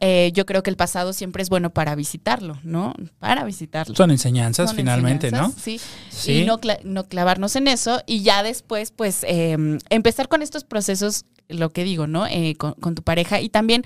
[0.00, 2.94] Eh, yo creo que el pasado siempre es bueno para visitarlo, ¿no?
[3.18, 3.94] Para visitarlo.
[3.96, 5.80] Son enseñanzas Son finalmente, enseñanzas, Sí.
[6.08, 6.32] Sí.
[6.42, 9.56] Y no, cla- no clavarnos en eso y ya después, pues, eh,
[9.90, 12.26] empezar con estos procesos, lo que digo, ¿no?
[12.26, 13.84] Eh, con, con tu pareja y también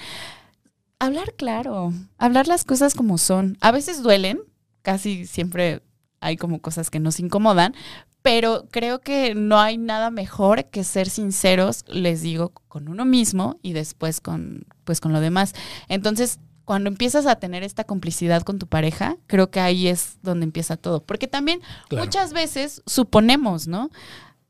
[1.06, 3.56] hablar claro, hablar las cosas como son.
[3.60, 4.40] A veces duelen,
[4.82, 5.82] casi siempre
[6.20, 7.74] hay como cosas que nos incomodan,
[8.22, 13.58] pero creo que no hay nada mejor que ser sinceros, les digo, con uno mismo
[13.62, 15.54] y después con, pues, con lo demás.
[15.88, 20.44] Entonces, cuando empiezas a tener esta complicidad con tu pareja, creo que ahí es donde
[20.44, 21.02] empieza todo.
[21.04, 22.04] Porque también Claro.
[22.04, 23.90] muchas veces suponemos, ¿no?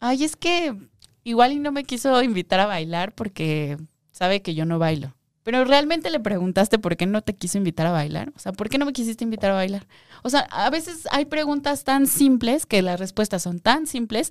[0.01, 0.77] Ay, es que
[1.25, 3.79] igual y no me quiso invitar a bailar porque
[4.13, 5.15] sabe que yo no bailo.
[5.45, 8.33] Pero realmente le preguntaste por qué no te quiso invitar a bailar.
[8.37, 9.87] O sea, ¿por qué no me quisiste invitar a bailar?
[10.23, 14.31] O sea, a veces hay preguntas tan simples que las respuestas son tan simples,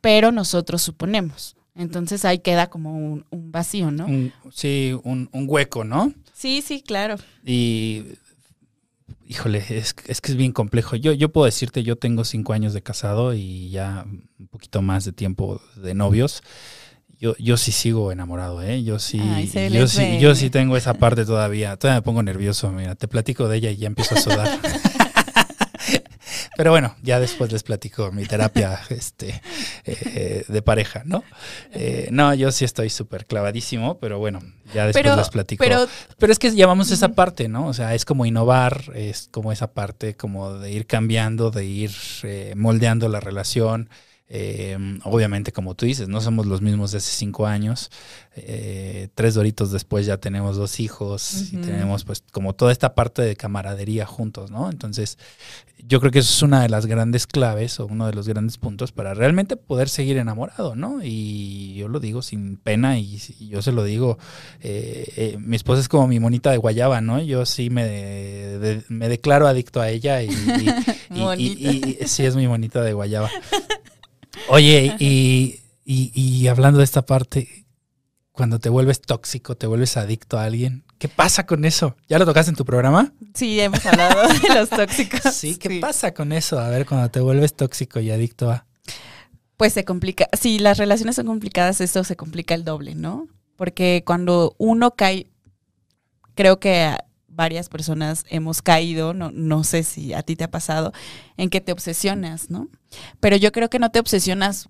[0.00, 1.56] pero nosotros suponemos.
[1.74, 4.06] Entonces ahí queda como un, un vacío, ¿no?
[4.06, 6.12] Un- sí, un, un hueco, ¿no?
[6.32, 7.16] Sí, sí, claro.
[7.44, 8.04] Y,
[9.26, 10.96] híjole, es, es que es bien complejo.
[10.96, 14.04] Yo, yo puedo decirte, yo tengo cinco años de casado y ya
[14.38, 16.42] un poquito más de tiempo de novios.
[17.22, 18.82] Yo, yo sí sigo enamorado, ¿eh?
[18.82, 20.18] Yo sí, Ay, yo sí, ve.
[20.18, 21.76] yo sí tengo esa parte todavía.
[21.76, 24.58] Todavía me pongo nervioso, mira, te platico de ella y ya empiezo a sudar.
[26.56, 29.40] Pero bueno, ya después les platico mi terapia este,
[29.84, 31.22] eh, de pareja, ¿no?
[31.72, 34.40] Eh, no, yo sí estoy súper clavadísimo, pero bueno,
[34.74, 35.62] ya después Pero, les platico.
[35.62, 35.86] pero
[36.18, 37.68] Pero es que llamamos esa parte, ¿no?
[37.68, 41.92] O sea, es como innovar, es como esa parte como de ir cambiando, de ir
[42.24, 43.88] eh, moldeando la relación.
[44.34, 47.90] Eh, obviamente, como tú dices, no somos los mismos de hace cinco años.
[48.34, 53.20] Eh, tres doritos después ya tenemos dos hijos y tenemos pues como toda esta parte
[53.20, 54.70] de camaradería juntos, ¿no?
[54.70, 55.18] Entonces,
[55.86, 58.56] yo creo que eso es una de las grandes claves o uno de los grandes
[58.56, 61.00] puntos para realmente poder seguir enamorado, ¿no?
[61.02, 64.16] Y yo lo digo sin pena y, y yo se lo digo,
[64.62, 67.20] eh, eh, mi esposa es como mi monita de guayaba, ¿no?
[67.20, 72.48] Yo sí me, de- de- me declaro adicto a ella y- y- sí es mi
[72.48, 73.28] monita de guayaba.
[74.48, 77.66] Oye, y, y- y hablando de esta parte,
[78.32, 81.96] cuando te vuelves tóxico, te vuelves adicto a alguien, ¿qué pasa con eso?
[82.08, 83.12] ¿Ya lo tocaste en tu programa?
[83.34, 85.20] Sí, hemos hablado de los tóxicos.
[85.34, 86.58] Sí, ¿qué pasa con eso?
[86.58, 88.66] A ver, cuando te vuelves tóxico y adicto a...
[89.56, 90.28] Pues se complica.
[90.38, 93.28] Si las relaciones son complicadas, esto se complica el doble, ¿no?
[93.56, 95.30] Porque cuando uno cae,
[96.34, 96.96] creo que
[97.32, 100.92] varias personas hemos caído, no, no sé si a ti te ha pasado,
[101.36, 102.68] en que te obsesionas, ¿no?
[103.20, 104.68] Pero yo creo que no te obsesionas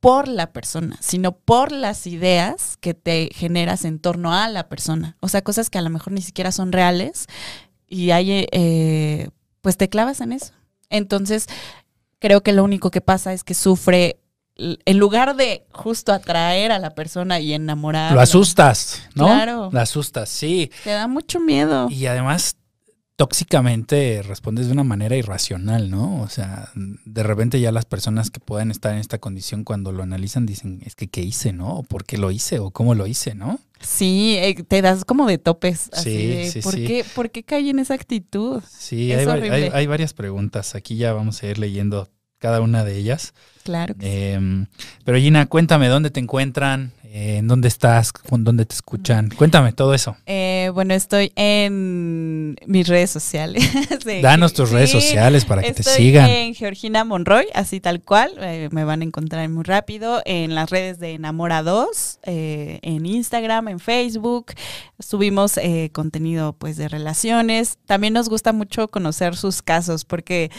[0.00, 5.16] por la persona, sino por las ideas que te generas en torno a la persona.
[5.20, 7.26] O sea, cosas que a lo mejor ni siquiera son reales
[7.88, 9.30] y hay, eh,
[9.62, 10.52] pues te clavas en eso.
[10.90, 11.46] Entonces,
[12.18, 14.20] creo que lo único que pasa es que sufre,
[14.58, 18.12] en lugar de justo atraer a la persona y enamorar.
[18.12, 19.26] Lo asustas, ¿no?
[19.26, 19.70] Claro.
[19.72, 20.70] Lo asustas, sí.
[20.84, 21.88] Te da mucho miedo.
[21.90, 22.56] Y además,
[23.16, 26.20] tóxicamente respondes de una manera irracional, ¿no?
[26.22, 30.02] O sea, de repente ya las personas que pueden estar en esta condición cuando lo
[30.02, 31.78] analizan dicen, es que qué hice, ¿no?
[31.78, 32.58] ¿O por qué lo hice?
[32.58, 33.58] ¿O cómo lo hice, no?
[33.80, 35.90] Sí, eh, te das como de topes.
[35.92, 36.86] Así Sí, de, sí, ¿por, sí.
[36.86, 38.62] Qué, ¿Por qué caí en esa actitud?
[38.68, 40.74] Sí, Es hay, hay varias preguntas.
[40.74, 43.32] Aquí ya vamos a ir leyendo cada una de ellas.
[43.64, 43.94] Claro.
[43.98, 44.06] sí.
[44.06, 44.66] Em,
[45.04, 49.30] pero Gina, cuéntame dónde te encuentran, eh, en dónde estás, con dónde te escuchan.
[49.30, 50.16] Cuéntame todo eso.
[50.26, 53.64] Eh, bueno, estoy en mis redes sociales.
[54.22, 56.28] Danos tus redes sociales para que te Estoy sigan.
[56.30, 58.32] en Georgina Monroy, así tal cual.
[58.40, 63.66] eh, me van a encontrar muy rápido en las redes de Enamora2, eh, en Instagram,
[63.68, 64.52] en Facebook.
[65.00, 67.78] Subimos eh, contenido pues de relaciones.
[67.86, 70.50] También nos gusta mucho conocer sus casos porque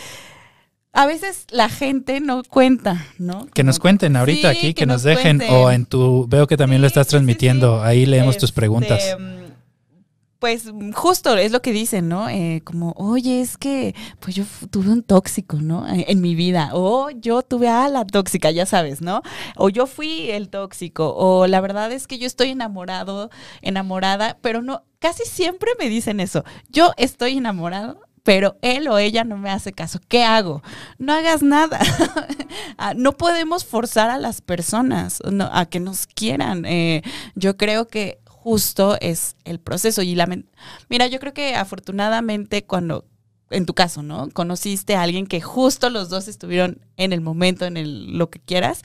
[0.98, 3.46] a veces la gente no cuenta, ¿no?
[3.54, 5.56] Que nos cuenten ahorita Sí, aquí, que, que nos nos dejen cuenten.
[5.56, 9.16] o en tu, veo que también lo estás sí, transmitiendo, ahí leemos tus Este, preguntas.
[10.40, 12.30] Pues justo es lo que dicen, ¿no?
[12.30, 15.86] Eh, como, oye, es que pues yo tuve un tóxico, ¿no?
[15.88, 16.72] En mi vida.
[16.74, 19.22] O yo tuve a la tóxica, ya sabes, ¿no?
[19.56, 21.14] O yo fui el tóxico.
[21.16, 23.30] O la verdad es que yo estoy enamorado,
[23.62, 26.44] enamorada, pero no, casi siempre me dicen eso.
[26.70, 28.07] Yo estoy enamorado.
[28.28, 30.02] Pero él o ella no me hace caso.
[30.10, 30.62] ¿Qué hago?
[30.98, 31.80] No hagas nada.
[32.80, 35.20] Ah, no podemos forzar a las personas
[35.52, 36.63] a que nos quieran.
[36.66, 37.02] Eh,
[37.34, 40.02] yo creo que justo es el proceso.
[40.04, 40.46] Y lamen-
[40.90, 43.06] mira, yo creo que afortunadamente cuando,
[43.50, 44.30] en tu caso, ¿no?
[44.32, 48.40] Conociste a alguien que justo los dos estuvieron en el momento, en el, lo que
[48.40, 48.84] quieras,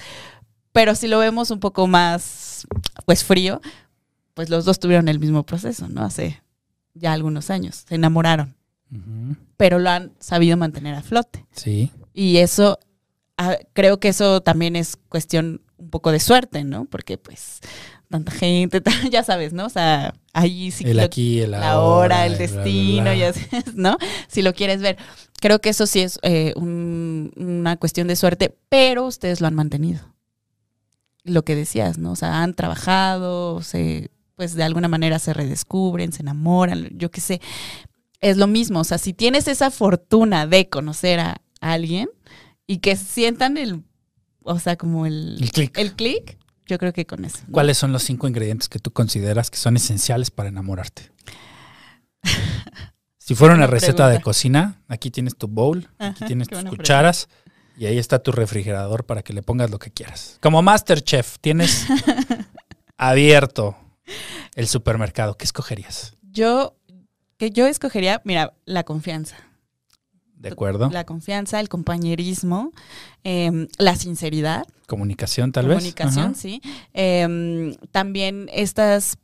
[0.72, 2.66] pero si lo vemos un poco más,
[3.04, 3.60] pues frío,
[4.34, 6.02] pues los dos tuvieron el mismo proceso, ¿no?
[6.02, 6.42] Hace
[6.94, 8.54] ya algunos años, se enamoraron,
[9.56, 11.46] Pero lo han sabido mantener a flote.
[11.52, 12.78] Sí, Y eso,
[13.38, 16.84] ah, creo que eso también es cuestión un poco de suerte, ¿no?
[16.84, 17.60] Porque pues
[18.10, 19.64] tanta gente, ya sabes, ¿no?
[19.66, 23.02] O sea, ahí sí el lo- aquí, el la ahora, hora, el bla, bla, destino,
[23.04, 23.14] bla.
[23.16, 23.96] ya sabes, ¿no?
[24.28, 24.96] Si lo quieres ver.
[25.40, 29.54] Creo que eso sí es eh, un- una cuestión de suerte, pero ustedes lo han
[29.54, 30.00] mantenido.
[31.24, 32.12] Lo que decías, ¿no?
[32.12, 37.20] O sea, han trabajado, se, pues de alguna manera se redescubren, se enamoran, yo qué
[37.20, 37.40] sé.
[38.22, 42.08] Es lo mismo, o sea, si tienes esa fortuna de conocer a alguien
[42.66, 43.82] y que sientan el,
[44.42, 45.76] o sea, como el, El clic.
[45.76, 47.40] el clic, yo creo que con eso.
[47.46, 47.52] ¿no?
[47.52, 51.12] ¿Cuáles son los cinco ingredientes que tú consideras que son esenciales para enamorarte?
[53.24, 57.28] Si fuera una receta de cocina, aquí tienes tu bowl, aquí tienes tus cucharas
[57.78, 60.38] y ahí está tu refrigerador para que le pongas lo que quieras.
[60.42, 61.86] Como Masterchef, tienes
[62.98, 63.76] abierto
[64.56, 65.36] el supermercado.
[65.36, 66.16] ¿Qué escogerías?
[66.32, 66.76] Yo,
[67.42, 69.34] que yo escogería, mira, la confianza.
[70.36, 70.90] ¿De acuerdo?
[70.92, 72.70] La confianza, el compañerismo,
[73.24, 76.38] em, la sinceridad, Comunicación, tal comunicación, vez.
[76.38, 76.62] sí.
[76.92, 79.18] Em, también estas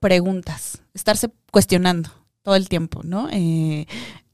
[0.00, 2.08] preguntas, estarse cuestionando
[2.40, 3.28] todo el tiempo, ¿no?
[3.30, 3.84] Eh,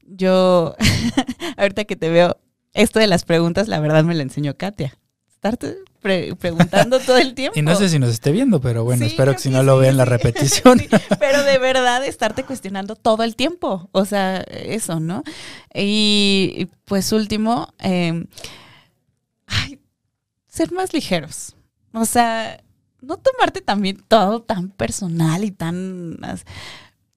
[0.05, 0.75] yo,
[1.57, 2.37] ahorita que te veo,
[2.71, 4.97] esto de las preguntas, la verdad me lo enseñó Katia.
[5.39, 7.57] Estarte pre- preguntando todo el tiempo.
[7.59, 9.77] Y no sé si nos esté viendo, pero bueno, Sí, espero que si no lo
[9.77, 10.77] vean la repetición.
[10.79, 13.87] Sí, pero de verdad estarte cuestionando todo el tiempo.
[13.93, 15.23] O sea, eso, ¿no?
[15.73, 18.25] Y pues último, eh,
[19.47, 19.79] ay,
[20.49, 21.55] ser más ligeros.
[21.93, 22.61] O sea,
[23.01, 26.17] no tomarte también todo tan personal y tan...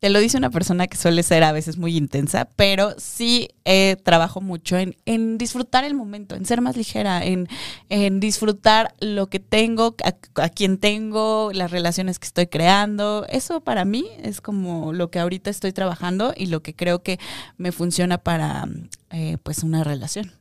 [0.03, 3.95] te lo dice una persona que suele ser a veces muy intensa, pero sí eh,
[4.03, 7.47] trabajo mucho en, en, disfrutar el momento, en ser más ligera, en,
[7.89, 13.27] en disfrutar lo que tengo, a, a, quien tengo, las relaciones que estoy creando.
[13.29, 17.21] Eso para mí es como lo que ahorita estoy trabajando y lo que creo que
[17.57, 18.67] me funciona para
[19.11, 20.33] eh, pues una relación.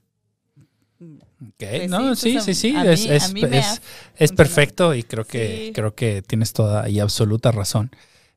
[1.53, 1.81] Okay.
[1.81, 3.81] Pues no, sí, sí, sí, es, es, es,
[4.15, 5.71] es, perfecto y creo que, sí.
[5.71, 7.91] creo que tienes toda y absoluta razón.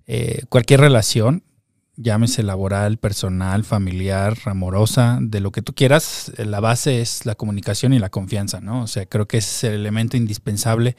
[0.06, 1.42] Eh, cualquier relación,
[1.96, 7.34] llámese laboral, personal, familiar, amorosa, de lo que tú quieras, eh, la base es la
[7.34, 8.82] comunicación y la confianza, ¿no?
[8.82, 10.96] O sea, creo que es el elemento indispensable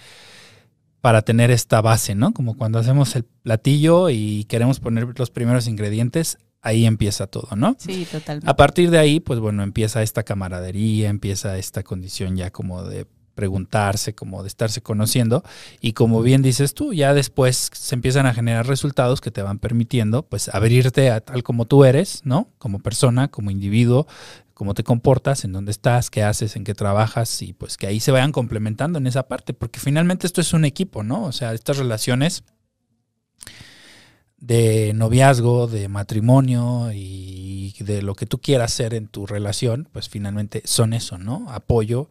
[1.01, 2.34] para tener esta base, ¿no?
[2.34, 7.76] Como cuando hacemos el platillo y queremos poner los primeros ingredientes, ahí empieza todo, ¿no?
[7.78, 8.49] Sí, totalmente.
[8.49, 13.06] A partir de ahí, pues bueno, empieza esta camaradería, empieza esta condición ya como de
[13.36, 15.44] preguntarse, como de estarse conociendo.
[15.82, 19.60] Y como bien dices tú, ya después se empiezan a generar resultados que te van
[19.60, 22.50] permitiendo, pues, abrirte a tal como tú eres, ¿no?
[22.58, 24.08] Como persona, como individuo,
[24.56, 28.00] cómo te comportas, en dónde estás, qué haces, en qué trabajas y pues que ahí
[28.00, 31.26] se vayan complementando en esa parte, porque finalmente esto es un equipo, ¿no?
[31.26, 32.44] O sea, estas relaciones
[34.38, 40.08] de noviazgo, de matrimonio y de lo que tú quieras hacer en tu relación, pues
[40.08, 41.46] finalmente son eso, ¿no?
[41.50, 42.10] Apoyo,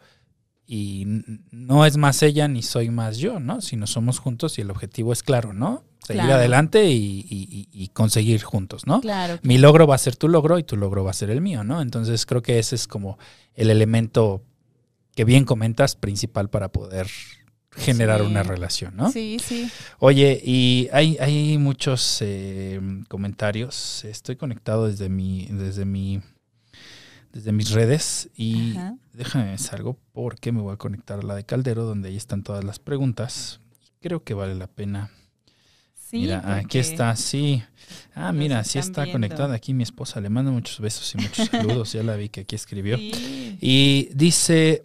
[0.67, 1.07] y
[1.51, 3.61] no es más ella ni soy más yo, ¿no?
[3.61, 5.85] Sino somos juntos y el objetivo es claro, ¿no?
[6.03, 6.39] Seguir claro.
[6.39, 9.01] adelante y, y, y, conseguir juntos, ¿no?
[9.01, 9.39] Claro.
[9.43, 11.65] Mi logro va a ser tu logro y tu logro va a ser el mío,
[11.65, 11.81] ¿no?
[11.81, 13.19] Entonces creo que ese es como
[13.55, 14.43] el elemento
[15.15, 17.09] que bien comentas principal para poder
[17.77, 18.27] generar sí.
[18.27, 19.11] una relación, ¿no?
[19.11, 19.71] Sí, sí.
[19.99, 24.05] Oye, y hay, hay muchos eh, comentarios.
[24.05, 26.21] Estoy conectado desde mi, desde mi
[27.35, 28.97] desde mis redes y Ajá.
[29.13, 32.65] déjame salgo porque me voy a conectar a la de Caldero donde ahí están todas
[32.65, 33.61] las preguntas.
[34.01, 35.11] Creo que vale la pena.
[35.95, 37.65] Sí, mira, aquí está, sí.
[38.15, 39.17] Ah, mira, sí está viendo.
[39.17, 40.21] conectada aquí mi esposa.
[40.21, 41.93] Le mando muchos besos y muchos saludos.
[41.93, 42.99] ya la vi que aquí escribió.
[42.99, 43.59] Sí.
[43.61, 44.85] Y dice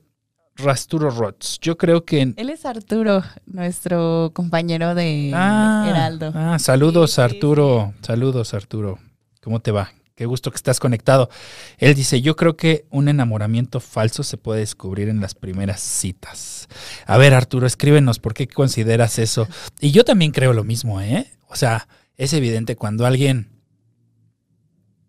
[0.56, 1.60] Rasturo Rots.
[1.62, 2.22] Yo creo que.
[2.22, 2.34] En...
[2.38, 6.32] Él es Arturo, nuestro compañero de ah, Heraldo.
[6.34, 7.93] Ah, saludos, sí, Arturo.
[8.02, 8.97] Saludos, Arturo.
[9.41, 9.91] ¿Cómo te va?
[10.20, 11.30] Qué gusto que estás conectado.
[11.78, 16.67] Él dice, yo creo que un enamoramiento falso se puede descubrir en las primeras citas.
[17.05, 19.47] A ver, Arturo, escríbenos, ¿por qué consideras eso?
[19.80, 21.32] Y yo también creo lo mismo, ¿eh?
[21.47, 23.47] O sea, es evidente cuando alguien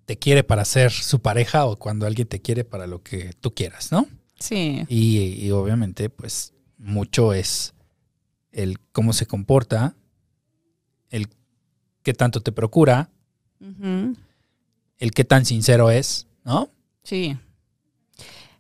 [0.05, 3.53] te quiere para ser su pareja o cuando alguien te quiere para lo que tú
[3.53, 4.07] quieras, ¿no?
[4.39, 4.85] Sí.
[4.87, 7.75] Y, y obviamente, pues, mucho es
[8.53, 9.97] el cómo se comporta,
[11.09, 11.27] el
[12.05, 13.11] qué tanto te procura.
[13.61, 14.17] Uh -huh
[15.01, 16.71] el qué tan sincero es, ¿no?
[17.03, 17.37] Sí.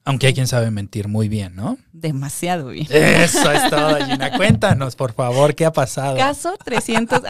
[0.05, 1.76] Aunque hay quien sabe mentir muy bien, ¿no?
[1.93, 2.86] Demasiado bien.
[2.91, 4.36] Eso es todo, Gina.
[4.36, 6.16] Cuéntanos, por favor, ¿qué ha pasado?
[6.16, 7.20] Caso 300.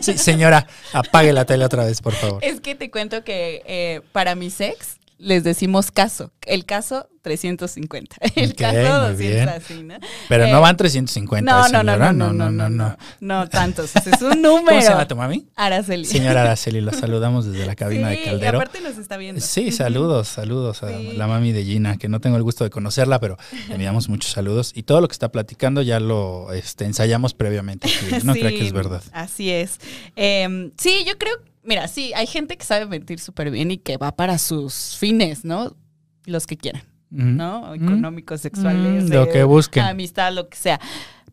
[0.00, 2.42] sí, señora, apague la tele otra vez, por favor.
[2.42, 6.32] Es que te cuento que eh, para mis ex les decimos caso.
[6.46, 8.16] El caso 350.
[8.34, 9.94] El okay, caso 200 así, ¿no?
[10.28, 12.12] Pero eh, no van 350, no, señora.
[12.12, 13.94] No, no, no, no, no, no, no, tantos.
[13.94, 14.66] Es un número.
[14.66, 15.46] ¿Cómo se llama tu mami?
[15.54, 16.06] Araceli.
[16.06, 18.58] Señora Araceli, la saludamos desde la cabina sí, de Caldero.
[18.58, 19.40] Y aparte nos está viendo.
[19.40, 21.12] Sí, saludos, saludos a sí.
[21.14, 23.36] la mami de Gina, que no tengo el gusto de conocerla, pero
[23.68, 24.72] le enviamos muchos saludos.
[24.74, 27.88] Y todo lo que está platicando ya lo este, ensayamos previamente.
[28.24, 29.02] No sí, creo que es verdad.
[29.12, 29.78] Así es.
[30.16, 33.96] Eh, sí, yo creo Mira, sí, hay gente que sabe mentir súper bien y que
[33.96, 35.76] va para sus fines, ¿no?
[36.24, 37.36] Los que quieran, mm.
[37.36, 37.74] ¿no?
[37.74, 39.84] Económicos, sexuales, mm, lo que busquen.
[39.84, 40.80] Amistad, lo que sea.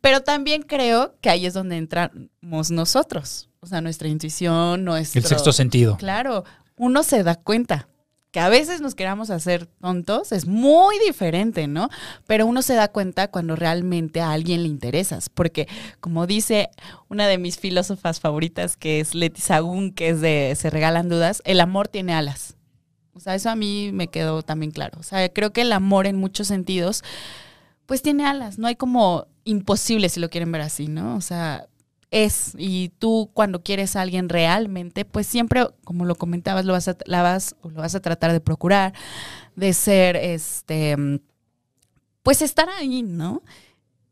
[0.01, 3.49] Pero también creo que ahí es donde entramos nosotros.
[3.59, 5.19] O sea, nuestra intuición, nuestro...
[5.19, 5.97] El sexto sentido.
[5.97, 6.43] Claro,
[6.75, 7.87] uno se da cuenta
[8.31, 11.89] que a veces nos queramos hacer tontos, es muy diferente, ¿no?
[12.25, 15.67] Pero uno se da cuenta cuando realmente a alguien le interesas, porque
[15.99, 16.69] como dice
[17.09, 21.41] una de mis filósofas favoritas, que es Leti Sagún, que es de Se regalan dudas,
[21.45, 22.55] el amor tiene alas.
[23.13, 24.99] O sea, eso a mí me quedó también claro.
[24.99, 27.03] O sea, creo que el amor en muchos sentidos,
[27.87, 31.15] pues tiene alas, no hay como imposible si lo quieren ver así, ¿no?
[31.15, 31.67] O sea,
[32.11, 36.87] es y tú cuando quieres a alguien realmente, pues siempre, como lo comentabas, lo vas
[36.87, 38.93] a, la vas, o lo vas a tratar de procurar,
[39.55, 40.95] de ser, este,
[42.23, 43.43] pues estar ahí, ¿no?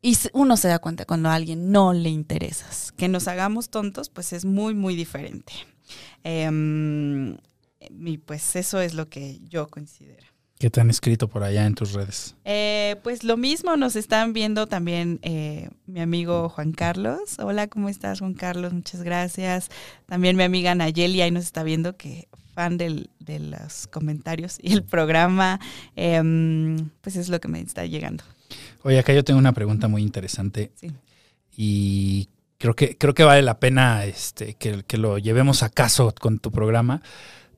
[0.02, 2.92] Y uno se da cuenta cuando a alguien no le interesas.
[2.92, 5.54] Que nos hagamos tontos, pues es muy, muy diferente.
[6.24, 7.38] Eh,
[7.90, 10.35] y pues eso es lo que yo considero.
[10.58, 12.36] ¿Qué te han escrito por allá en tus redes?
[12.46, 17.38] Eh, pues lo mismo, nos están viendo también eh, mi amigo Juan Carlos.
[17.40, 18.72] Hola, ¿cómo estás, Juan Carlos?
[18.72, 19.70] Muchas gracias.
[20.06, 24.72] También mi amiga Nayeli ahí nos está viendo, que fan del, de los comentarios y
[24.72, 25.60] el programa.
[25.98, 26.22] Eh,
[27.02, 28.24] pues es lo que me está llegando.
[28.84, 30.72] Oye, acá yo tengo una pregunta muy interesante.
[30.76, 30.90] Sí.
[31.58, 36.14] Y creo que, creo que vale la pena este, que, que lo llevemos a caso
[36.18, 37.02] con tu programa,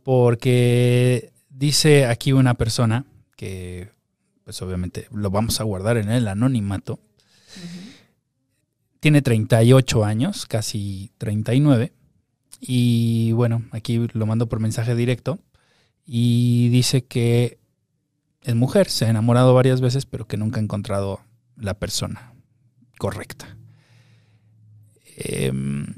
[0.03, 3.05] porque dice aquí una persona
[3.35, 3.89] que,
[4.43, 6.99] pues obviamente lo vamos a guardar en el anonimato,
[8.99, 11.93] tiene 38 años, casi 39,
[12.59, 15.39] y bueno, aquí lo mando por mensaje directo,
[16.05, 17.59] y dice que
[18.43, 21.21] es mujer, se ha enamorado varias veces, pero que nunca ha encontrado
[21.55, 22.33] la persona
[22.97, 23.57] correcta.
[25.17, 25.95] Em,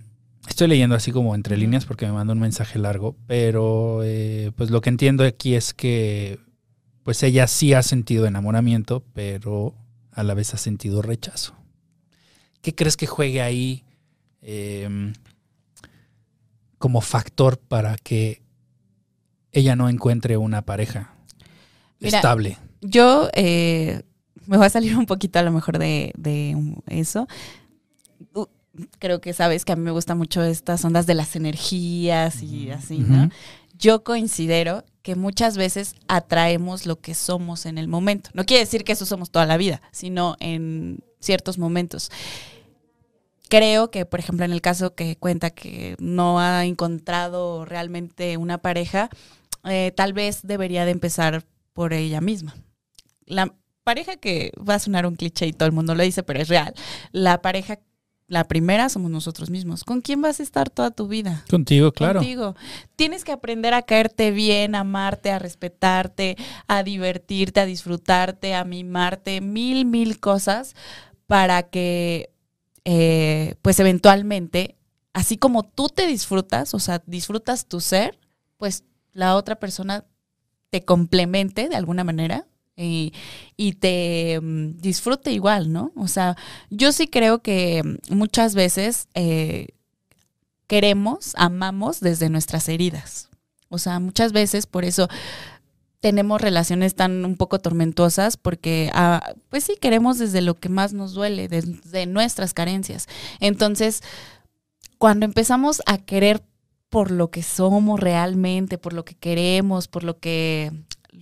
[0.49, 4.69] estoy leyendo así como entre líneas porque me mandó un mensaje largo, pero eh, pues
[4.69, 6.39] lo que entiendo aquí es que
[7.03, 9.73] pues ella sí ha sentido enamoramiento, pero
[10.11, 11.55] a la vez ha sentido rechazo.
[12.61, 13.85] ¿Qué crees que juegue ahí
[14.41, 15.13] em,
[16.77, 18.41] como factor para que
[19.51, 21.15] ella no encuentre una pareja
[21.99, 22.57] Mira, estable?
[22.81, 24.03] Yo eh,
[24.45, 26.55] me voy a salir un poquito a lo mejor de, de
[26.87, 27.27] eso.
[28.77, 32.41] Uh, Creo que sabes que a mí me gustan mucho estas ondas de las energías
[32.43, 33.23] y así, ¿no?
[33.25, 33.33] Ujú.
[33.77, 38.29] Yo considero que muchas veces atraemos lo que somos en el momento.
[38.33, 42.11] No quiere decir que eso somos toda la vida, sino en ciertos momentos.
[43.47, 48.59] Creo que, por ejemplo, en el caso que cuenta que no ha encontrado realmente una
[48.59, 49.09] pareja,
[49.63, 51.43] eh, tal vez debería de empezar
[51.73, 52.55] por ella misma.
[53.25, 53.53] La
[53.83, 56.47] pareja que va a sonar un cliché y todo el mundo lo dice, pero es
[56.47, 56.73] real.
[57.11, 57.79] La pareja,
[58.29, 59.83] la primera somos nosotros mismos.
[59.83, 61.43] ¿Con quién vas a estar toda tu vida?
[61.49, 62.19] Contigo, claro.
[62.19, 62.55] Contigo.
[62.95, 68.63] Tienes que aprender a caerte bien, a amarte, a respetarte, a divertirte, a disfrutarte, a
[68.63, 70.75] mimarte, mil, mil cosas
[71.25, 72.31] para que,
[72.85, 74.77] eh, pues eventualmente,
[75.11, 78.19] así como tú te disfrutas, o sea, disfrutas tu ser,
[78.57, 80.05] pues la otra persona
[80.69, 82.45] te complemente de alguna manera
[82.79, 85.91] y, te mm, disfrute igual, ¿no?
[85.95, 86.37] O sea,
[86.69, 89.67] yo sí creo que mm, muchas veces eh,
[90.67, 93.29] queremos, amamos desde nuestras heridas.
[93.69, 95.07] O sea, muchas veces por eso
[95.99, 100.93] tenemos relaciones tan un poco tormentosas porque, ah, pues sí, queremos desde lo que más
[100.93, 103.07] nos duele, desde nuestras carencias.
[103.39, 104.01] Entonces,
[104.97, 106.41] cuando empezamos a querer
[106.89, 110.71] por lo que somos realmente, por lo que queremos, por lo que,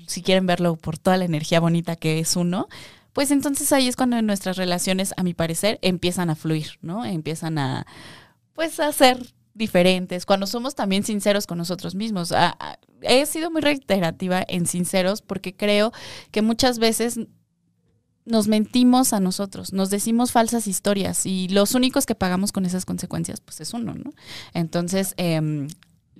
[0.07, 2.67] si quieren verlo, por toda la energía bonita que es uno,
[3.13, 7.03] pues entonces ahí es cuando nuestras relaciones, a mi parecer, empiezan a fluir, ¿no?
[7.03, 7.87] Empiezan a,
[8.53, 12.31] pues, a ser diferentes, cuando somos también sinceros con nosotros mismos.
[13.01, 15.91] He sido muy reiterativa en sinceros porque creo
[16.31, 17.19] que muchas veces
[18.25, 22.85] nos mentimos a nosotros, nos decimos falsas historias y los únicos que pagamos con esas
[22.85, 24.13] consecuencias, pues es uno, ¿no?
[24.53, 25.67] Entonces, eh,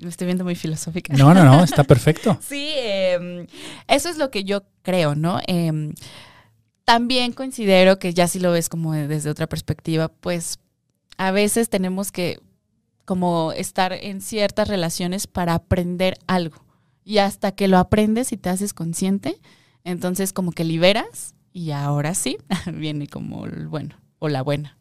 [0.02, 1.14] me estoy viendo muy filosófica.
[1.14, 2.38] No, no, no, está perfecto.
[2.42, 3.48] Sí, eh,
[3.88, 5.40] eso es lo que yo creo, ¿no?
[5.48, 5.94] Eh,
[6.88, 10.60] también considero que ya si lo ves como desde otra perspectiva, pues
[11.18, 12.40] a veces tenemos que
[13.04, 16.64] como estar en ciertas relaciones para aprender algo.
[17.04, 19.40] Y hasta que lo aprendes y te haces consciente,
[19.84, 22.38] entonces como que liberas y ahora sí
[22.74, 24.77] viene como el bueno o la buena.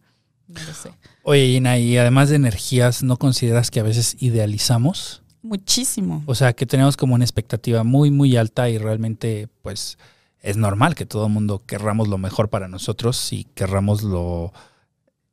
[0.49, 0.92] No lo sé.
[1.22, 5.22] Oye, Gina, y además de energías, ¿no consideras que a veces idealizamos?
[5.42, 6.22] Muchísimo.
[6.26, 9.99] O sea, que tenemos como una expectativa muy, muy alta y realmente, pues,
[10.40, 14.53] es normal que todo el mundo querramos lo mejor para nosotros y querramos lo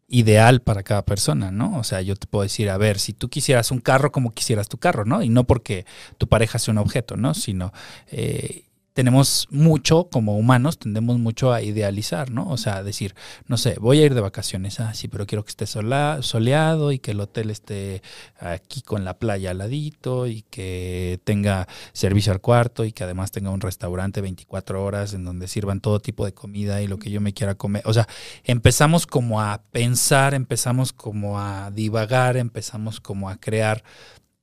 [0.08, 1.78] ideal para cada persona, ¿no?
[1.78, 4.70] O sea, yo te puedo decir, a ver, si tú quisieras un carro, como quisieras
[4.70, 5.24] tu carro, ¿no?
[5.24, 5.86] Y no porque
[6.18, 7.34] tu pareja sea un objeto, ¿no?
[7.34, 7.74] Sino
[8.08, 12.48] eh, tenemos mucho, como humanos, tendemos mucho a idealizar, ¿no?
[12.50, 13.16] O sea, decir,
[13.48, 17.00] no sé, voy a ir de vacaciones, ah, sí, pero quiero que esté soleado y
[17.00, 18.04] que el hotel esté
[18.40, 23.32] aquí con la playa al ladito y que tenga servicio al cuarto y que además
[23.32, 27.10] tenga un restaurante 24 horas en donde sirvan todo tipo de comida y lo que
[27.10, 27.82] yo me quiera comer.
[27.86, 28.08] O sea,
[28.44, 33.84] empezamos como a pensar, empezamos como a divagar, empezamos como a crear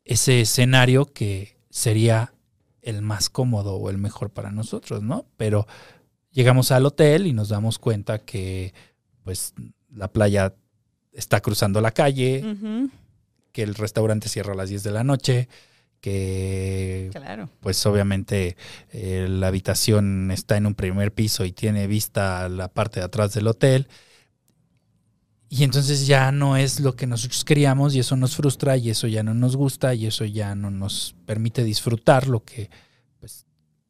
[0.05, 2.33] ese escenario que sería
[2.83, 5.27] el más cómodo o el mejor para nosotros, ¿no?
[5.37, 5.67] Pero
[6.33, 8.73] llegamos al hotel y nos damos cuenta que
[9.25, 9.55] pues
[9.93, 10.55] la playa
[11.13, 12.45] está cruzando la calle,
[13.53, 15.49] que el restaurante cierra a las 10 de la noche,
[16.01, 17.51] que Claro.
[17.61, 18.57] pues obviamente
[18.93, 23.07] eh, la habitación está en un primer piso y tiene vista a la parte de
[23.07, 23.89] atrás del hotel.
[25.53, 29.09] Y entonces ya no es lo que nosotros queríamos y eso nos frustra y eso
[29.09, 32.71] ya no nos gusta y eso ya no nos permite disfrutar lo que
[33.19, 33.47] pues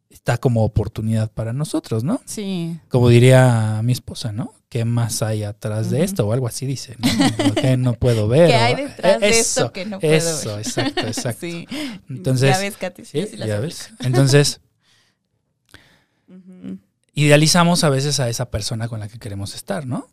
[0.08, 2.22] está como oportunidad para nosotros, ¿no?
[2.24, 2.80] Sí.
[2.88, 4.54] Como diría mi esposa, ¿no?
[4.70, 6.26] ¿Qué más hay atrás de esto?
[6.26, 7.54] O algo así dice, ¿no?
[7.54, 8.48] Que no puedo ver.
[8.48, 10.60] ¿Qué hay detrás de eso, esto que no puedo Eso, ver?
[10.60, 11.40] exacto, exacto.
[11.46, 11.68] Sí.
[12.08, 13.90] Entonces, ya ves, Katy, sí, ya ves.
[13.98, 14.62] Entonces,
[17.12, 20.08] idealizamos a veces a esa persona con la que queremos estar, ¿no?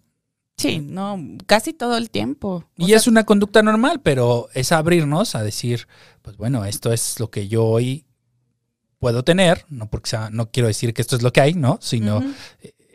[0.57, 2.65] Sí, no, casi todo el tiempo.
[2.79, 5.87] O Y sea, es una conducta normal, pero es abrirnos a decir,
[6.23, 8.05] pues bueno, esto es lo que yo hoy
[8.97, 11.77] puedo tener, no porque sea, no quiero decir que esto es lo que hay, ¿no?
[11.81, 12.33] Sino ujú.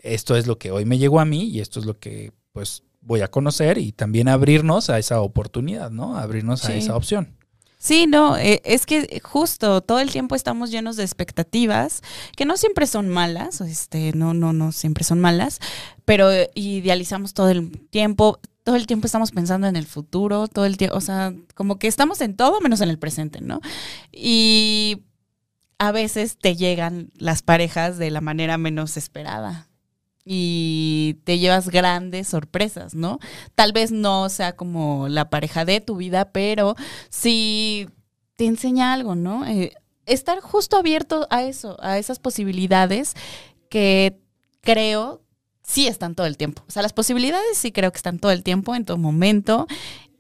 [0.03, 2.83] esto es lo que hoy me llegó a mí y esto es lo que pues
[3.01, 6.17] voy a conocer y también abrirnos a esa oportunidad, ¿no?
[6.19, 7.37] Abrirnos a esa opción.
[7.83, 12.01] Sí, no, eh, es que justo todo el tiempo estamos llenos de expectativas
[12.37, 15.59] que no siempre son malas, este, no, no, no siempre son malas,
[16.05, 20.77] pero idealizamos todo el tiempo, todo el tiempo estamos pensando en el futuro, todo el
[20.77, 23.61] tiempo, o sea, como que estamos en todo menos en el presente, ¿no?
[24.13, 25.03] Y
[25.79, 29.72] a veces te llegan las parejas de la manera menos esperada
[30.25, 33.19] y te llevas grandes sorpresas, ¿no?
[33.55, 36.77] Tal vez no sea como la pareja de tu vida, pero
[37.11, 37.89] sí
[38.37, 39.47] te enseña algo, ¿no?
[39.47, 39.73] Eh,
[40.07, 43.15] estar justo abierto a eso, a esas posibilidades
[43.69, 44.21] que
[44.61, 45.23] creo
[45.63, 46.63] sí están todo el tiempo.
[46.69, 49.67] O sea, las posibilidades sí creo que están todo el tiempo, en todo momento.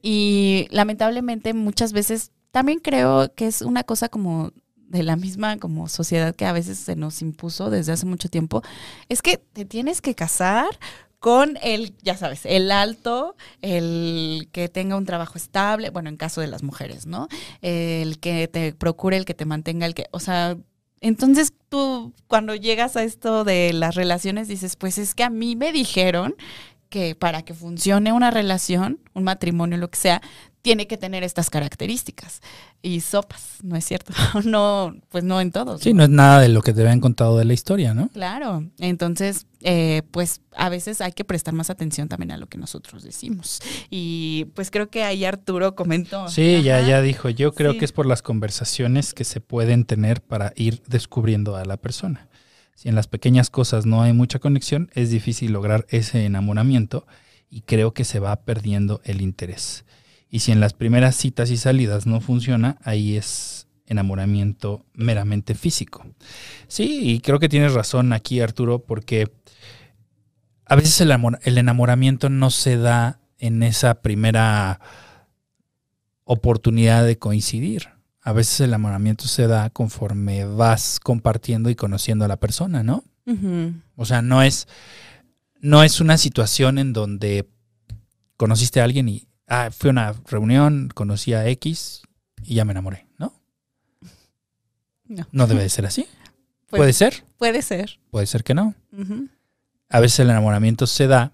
[0.02, 4.52] Y lamentablemente muchas veces también creo que es una cosa como
[4.92, 8.62] de la misma como sociedad que a veces se nos impuso desde hace mucho tiempo,
[9.08, 10.68] es que te tienes que casar
[11.18, 16.40] con el, ya sabes, el alto, el que tenga un trabajo estable, bueno, en caso
[16.40, 17.28] de las mujeres, ¿no?
[17.62, 20.56] El que te procure, el que te mantenga, el que, o sea,
[21.00, 25.56] entonces tú cuando llegas a esto de las relaciones dices, pues es que a mí
[25.56, 26.34] me dijeron
[26.88, 30.22] que para que funcione una relación, un matrimonio, lo que sea,
[30.62, 32.40] tiene que tener estas características.
[32.82, 34.12] Y sopas, ¿no es cierto?
[34.44, 35.80] No, pues no en todos.
[35.82, 38.08] Sí, no es nada de lo que te habían contado de la historia, ¿no?
[38.10, 42.58] Claro, entonces, eh, pues a veces hay que prestar más atención también a lo que
[42.58, 43.60] nosotros decimos.
[43.90, 46.28] Y pues creo que ahí Arturo comentó.
[46.28, 47.28] Sí, ya, ya dijo.
[47.28, 47.78] Yo creo Sí.
[47.78, 52.28] que es por las conversaciones que se pueden tener para ir descubriendo a la persona.
[52.74, 57.06] Si en las pequeñas cosas no hay mucha conexión, es difícil lograr ese enamoramiento
[57.50, 59.84] y creo que se va perdiendo el interés.
[60.32, 66.06] Y si en las primeras citas y salidas no funciona, ahí es enamoramiento meramente físico.
[66.66, 69.30] Sí, y creo que tienes razón aquí, Arturo, porque
[70.64, 74.80] a veces el, amor- el enamoramiento no se da en esa primera
[76.24, 77.88] oportunidad de coincidir.
[78.22, 83.04] A veces el enamoramiento se da conforme vas compartiendo y conociendo a la persona, ¿no?
[83.96, 84.66] O sea, no es,
[85.60, 87.48] no es una situación en donde
[88.36, 92.02] conociste a alguien y ah, fui a una reunión, conocí a X
[92.44, 93.34] y ya me enamoré, ¿no?
[95.06, 95.26] No.
[95.30, 96.06] No debe de ser así.
[96.70, 97.98] Puede ser, Puede ser.
[98.10, 98.74] puede ser que no.
[99.90, 101.32] A veces el enamoramiento se da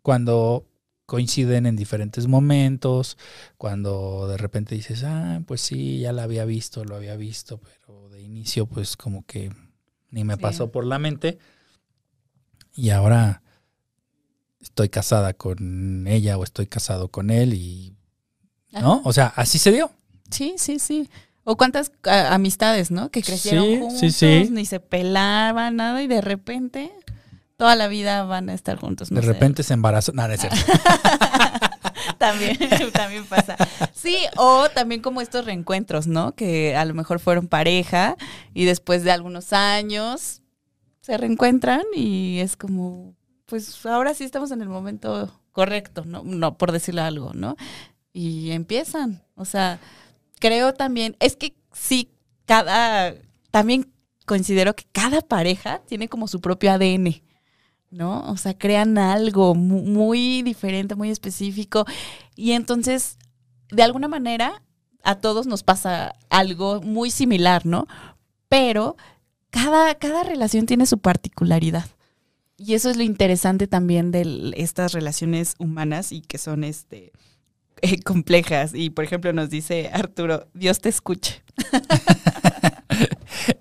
[0.00, 0.66] cuando
[1.04, 3.18] coinciden en diferentes momentos,
[3.58, 8.08] cuando de repente dices, ah, pues sí, ya la había visto, lo había visto, pero
[8.08, 9.52] de inicio pues como que
[10.10, 10.40] ni me Sí.
[10.40, 11.38] pasó por la mente.
[12.72, 13.42] Y ahora
[14.64, 17.94] estoy casada con ella o estoy casado con él y...
[18.72, 18.94] ¿No?
[18.94, 19.00] Ajá.
[19.04, 19.90] O sea, así se dio.
[20.30, 21.08] Sí, sí, sí.
[21.44, 23.10] O cuántas amistades, ¿no?
[23.10, 24.48] Que crecieron Sí, juntos, sí, sí.
[24.50, 26.90] ni se pelaban, nada, y de repente
[27.56, 29.12] toda la vida van a estar juntos.
[29.12, 29.32] no de sé.
[29.32, 30.12] repente se embarazó.
[30.12, 30.58] No, no es cierto.
[32.18, 32.56] también,
[32.92, 33.56] también pasa.
[33.92, 36.34] Sí, o también como estos reencuentros, ¿no?
[36.34, 38.16] Que a lo mejor fueron pareja
[38.54, 40.40] y después de algunos años
[41.00, 43.14] se reencuentran y es como,
[43.46, 46.22] pues ahora sí estamos en el momento correcto, ¿no?
[46.24, 47.56] No, por decirle algo, ¿no?
[48.12, 49.22] Y empiezan.
[49.34, 49.80] O sea,
[50.40, 52.10] creo también, es que sí,
[52.46, 53.14] cada,
[53.50, 53.92] también
[54.26, 57.22] considero que cada pareja tiene como su propio ADN.
[57.90, 58.22] ¿no?
[58.28, 61.84] O sea, crean algo mu- muy diferente, muy específico.
[62.34, 63.18] Y entonces,
[63.70, 64.62] de alguna manera,
[65.04, 67.86] a todos nos pasa algo muy similar, ¿no?
[68.48, 68.96] Pero
[69.50, 71.86] cada, cada relación tiene su particularidad.
[72.56, 77.12] Y eso es lo interesante también de estas relaciones humanas y que son este
[77.82, 78.72] eh, complejas.
[78.74, 81.42] Y por ejemplo nos dice Arturo, Dios te escuche.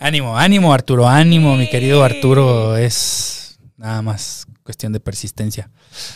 [0.00, 2.04] ánimo, ánimo, Arturo, ánimo, mi querido.
[2.04, 2.76] Arturo.
[2.76, 5.70] Es nada más cuestión de persistencia.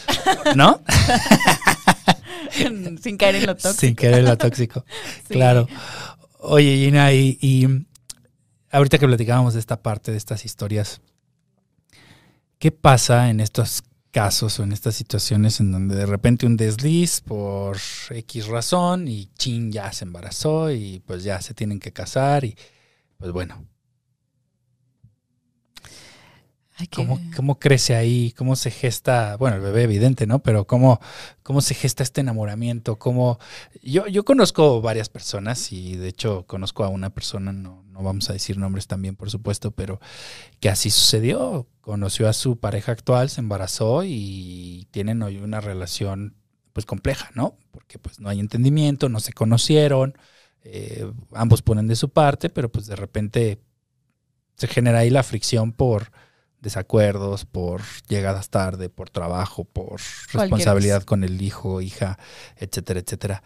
[0.56, 0.82] ¿No?
[3.02, 3.80] Sin caer en lo tóxico.
[3.80, 4.84] Sin querer lo tóxico.
[5.26, 5.34] Sí.
[5.34, 5.66] Claro.
[6.38, 7.66] Oye, Gina, y, y
[8.70, 11.00] ahorita que platicábamos de esta parte, de estas historias,
[12.60, 13.82] ¿qué pasa en estos
[14.12, 17.78] casos o en estas situaciones en donde de repente un desliz por
[18.10, 22.54] X razón y chin ya se embarazó y pues ya se tienen que casar y
[23.16, 23.64] pues bueno,
[26.94, 28.32] ¿Cómo, ¿Cómo, crece ahí?
[28.36, 29.36] ¿Cómo se gesta?
[29.36, 30.40] Bueno, el bebé evidente, ¿no?
[30.40, 31.00] Pero ¿cómo,
[31.42, 32.98] cómo se gesta este enamoramiento?
[32.98, 33.38] ¿Cómo...
[33.82, 38.30] Yo, yo conozco varias personas y de hecho conozco a una persona, no, no vamos
[38.30, 40.00] a decir nombres también, por supuesto, pero
[40.60, 41.66] que así sucedió.
[41.80, 46.36] Conoció a su pareja actual, se embarazó y tienen hoy una relación
[46.72, 47.56] pues compleja, ¿no?
[47.70, 50.16] Porque pues no hay entendimiento, no se conocieron,
[50.62, 53.60] eh, ambos ponen de su parte, pero pues de repente
[54.56, 56.12] se genera ahí la fricción por
[56.60, 60.00] desacuerdos, por llegadas tarde, por trabajo, por
[60.32, 62.18] responsabilidad con el hijo, hija,
[62.56, 63.42] etcétera, etcétera.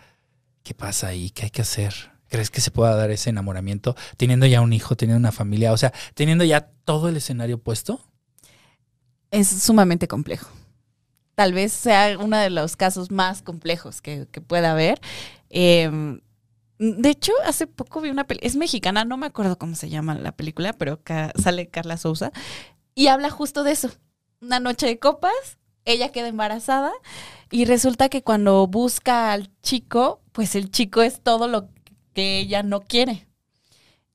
[0.62, 1.30] ¿Qué pasa ahí?
[1.30, 1.94] ¿Qué hay que hacer?
[2.28, 5.76] ¿Crees que se pueda dar ese enamoramiento teniendo ya un hijo, teniendo una familia, o
[5.76, 8.00] sea, teniendo ya todo el escenario puesto?
[9.30, 10.48] Es sumamente complejo.
[11.34, 15.00] Tal vez sea uno de los casos más complejos que, pueda haber.
[15.50, 16.20] Em,
[16.78, 20.14] de hecho, hace poco vi una película, es mexicana, no me acuerdo cómo se llama
[20.14, 21.00] la película, pero
[21.40, 22.32] sale Carla Souza
[22.94, 23.90] y habla justo de eso.
[24.40, 26.92] Una noche de copas, ella queda embarazada
[27.50, 31.68] y resulta que cuando busca al chico, pues el chico es todo lo
[32.12, 33.26] que ella no quiere.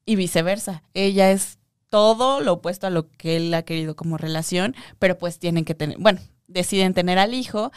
[0.05, 0.83] Y viceversa.
[0.93, 1.59] Ella es
[1.89, 5.75] todo lo opuesto a lo que él ha querido como relación, pero pues tienen que
[5.75, 7.71] tener, bueno, deciden tener al hijo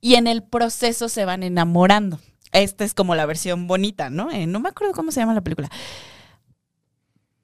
[0.00, 2.20] y en el proceso se van enamorando.
[2.52, 4.30] Esta es como la versión bonita, ¿no?
[4.30, 5.70] Eh, no me acuerdo cómo se llama la película.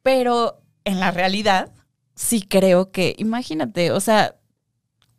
[0.02, 1.72] Pero en la realidad,
[2.20, 4.36] sí creo que, imagínate, o sea,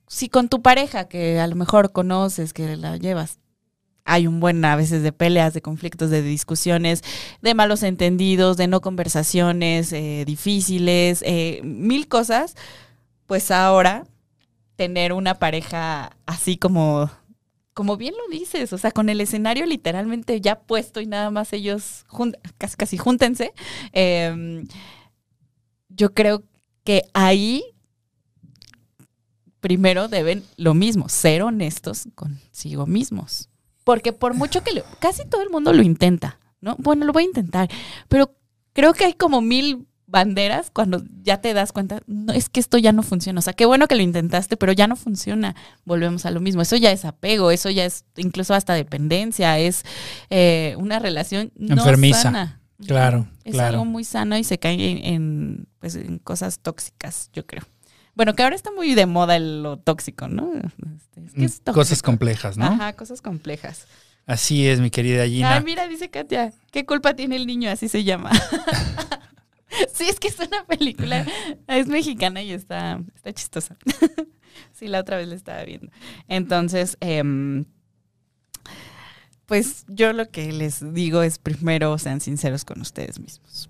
[0.07, 3.39] si con tu pareja que a lo mejor conoces, que la llevas,
[4.05, 7.01] hay un buen a veces de peleas, de conflictos, de discusiones,
[7.41, 12.55] de malos entendidos, de no conversaciones eh, difíciles, eh, mil cosas,
[13.25, 14.05] pues ahora
[14.75, 17.09] tener una pareja así como,
[17.73, 21.51] como bien lo dices, o sea, con el escenario literalmente ya puesto y nada más
[21.51, 22.05] ellos
[22.59, 23.53] casi, casi júntense,
[23.91, 24.67] em,
[25.89, 26.43] yo creo
[26.83, 27.63] que ahí
[29.59, 33.49] primero deben lo mismo, ser honestos consigo mismos.
[33.83, 36.75] Porque por mucho que casi todo el mundo lo intenta, ¿no?
[36.79, 37.69] Bueno, lo voy a intentar,
[38.07, 38.35] pero
[38.73, 42.77] creo que hay como mil banderas cuando ya te das cuenta, no es que esto
[42.77, 43.39] ya no funciona.
[43.39, 45.55] O sea, qué bueno que lo intentaste, pero ya no funciona.
[45.85, 46.61] Volvemos a lo mismo.
[46.61, 49.83] Eso ya es apego, eso ya es incluso hasta dependencia, es
[50.29, 52.23] eh, una relación no enfermiza.
[52.23, 52.60] Sana.
[52.87, 57.63] Claro, es algo muy sano y se cae en, pues, en cosas tóxicas, yo creo.
[58.13, 60.51] Bueno, que ahora está muy de moda lo tóxico, ¿no?
[61.15, 62.65] Este, es cosas complejas, ¿no?
[62.65, 63.87] Ajá, cosas complejas.
[64.25, 65.55] Así es, mi querida Gina.
[65.55, 67.69] Ay, mira, dice Katia, ¿qué culpa tiene el niño?
[67.69, 68.31] Así se llama.
[69.93, 71.25] sí, es que es una película,
[71.67, 73.77] es mexicana y está, está chistosa.
[74.73, 75.91] sí, la otra vez la estaba viendo.
[76.27, 77.23] Entonces, eh,
[79.51, 83.69] pues yo lo que les digo es primero sean sinceros con ustedes mismos.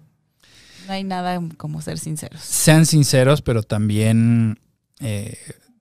[0.85, 2.39] No hay nada como ser sinceros.
[2.39, 4.59] Sean sinceros, pero también,
[4.99, 5.39] eh,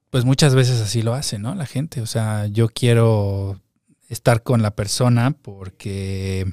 [0.09, 1.55] pues muchas veces así lo hace, ¿no?
[1.55, 3.61] La gente, o sea, yo quiero
[4.09, 6.51] estar con la persona porque,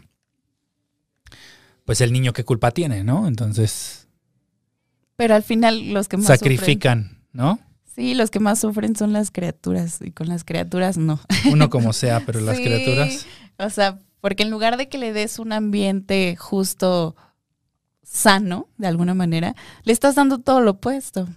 [1.86, 3.30] pues el niño qué culpa tiene, ¿no?
[3.30, 4.10] Entonces...
[5.16, 7.62] Pero al final los que más sacrifican, ¿no?
[7.98, 11.20] Sí, los que más sufren son las criaturas y con las criaturas no.
[11.52, 13.26] Uno como sea, pero las criaturas.
[13.58, 17.16] O sea, porque en lugar de que le des un ambiente justo
[18.04, 21.28] sano, de alguna manera, le estás dando todo lo opuesto.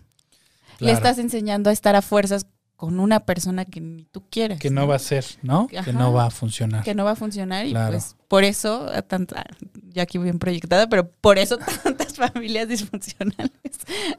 [0.80, 2.46] Le estás enseñando a estar a fuerzas
[2.76, 4.58] con una persona que ni tú quieres.
[4.58, 5.66] Que no, va a ser, ¿no?
[5.66, 6.84] que no va a funcionar.
[6.84, 9.44] Que no va a funcionar y pues por eso, tanta,
[9.90, 11.58] ya aquí bien proyectada, pero por eso
[12.16, 13.50] familias disfuncionales.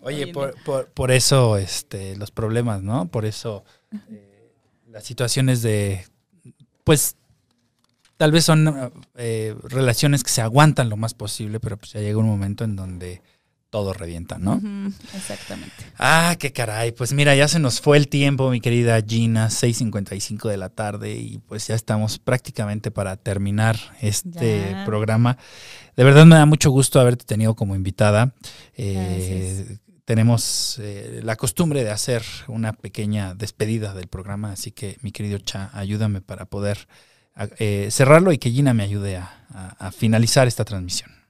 [0.01, 0.55] Oye, por,
[0.93, 3.07] por, eso este, los problemas, ¿no?
[3.07, 3.63] Por eso
[4.09, 4.53] eh,
[4.87, 6.05] las situaciones de,
[6.83, 7.15] pues,
[8.17, 12.17] tal vez son eh, relaciones que se aguantan lo más posible, pero pues ya llega
[12.17, 13.21] un momento en donde
[13.71, 14.61] todo revienta, ¿no?
[15.15, 15.73] exactamente.
[15.97, 16.91] Ah, qué caray.
[16.91, 21.13] Pues mira, ya se nos fue el tiempo, mi querida Gina, 6.55 de la tarde
[21.13, 25.37] y pues ya estamos prácticamente para terminar este programa.
[25.95, 28.33] De verdad me da mucho gusto haberte tenido como invitada.
[28.75, 35.11] Eh, tenemos eh, la costumbre de hacer una pequeña despedida del programa, así que mi
[35.11, 36.87] querido Cha, ayúdame para poder
[37.57, 41.21] eh, cerrarlo y que Gina me ayude a finalizar esta transmisión.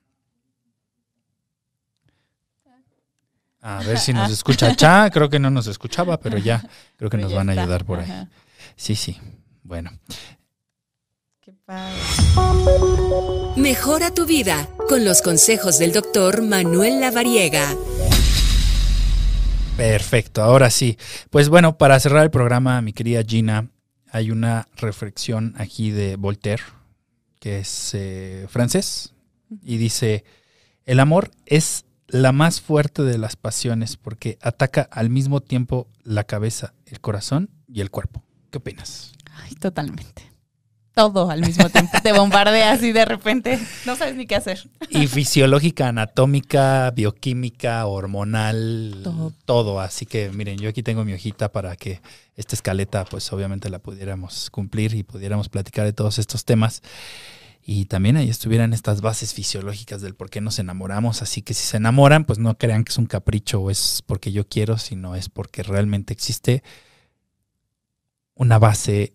[3.62, 5.10] A ver si nos escucha Cha.
[5.10, 6.64] Creo que no nos escuchaba, pero ya
[6.98, 8.28] creo que nos van a ayudar por ahí.
[8.76, 9.18] Sí, sí.
[9.64, 9.92] Bueno.
[13.56, 17.76] Mejora tu vida con los consejos del doctor Manuel Lavariega.
[19.78, 20.98] Perfecto, ahora sí.
[21.30, 23.70] Pues bueno, para cerrar el programa, mi querida Gina,
[24.12, 26.64] hay una reflexión aquí de Voltaire,
[27.40, 29.14] que es eh, francés,
[29.64, 30.26] y dice,
[30.86, 36.26] el amor es la más fuerte de las pasiones porque ataca al mismo tiempo la
[36.26, 38.24] cabeza, el corazón y el cuerpo.
[38.50, 39.14] ¿Qué opinas?
[39.34, 40.31] Ay, totalmente.
[40.94, 41.98] Todo al mismo tiempo.
[42.04, 43.58] Te bombardea así de repente.
[43.86, 44.68] No sabes ni qué hacer.
[44.90, 49.34] Y fisiológica, anatómica, bioquímica, hormonal, Todo.
[49.46, 49.80] todo.
[49.80, 52.02] Así que miren, yo aquí tengo mi hojita para que
[52.36, 56.82] esta escaleta, pues obviamente la pudiéramos cumplir y pudiéramos platicar de todos estos temas.
[57.64, 61.22] Y también ahí estuvieran estas bases fisiológicas del por qué nos enamoramos.
[61.22, 64.32] Así que si se enamoran, pues no crean que es un capricho o es porque
[64.32, 66.64] yo quiero, sino es porque realmente existe
[68.34, 69.14] una base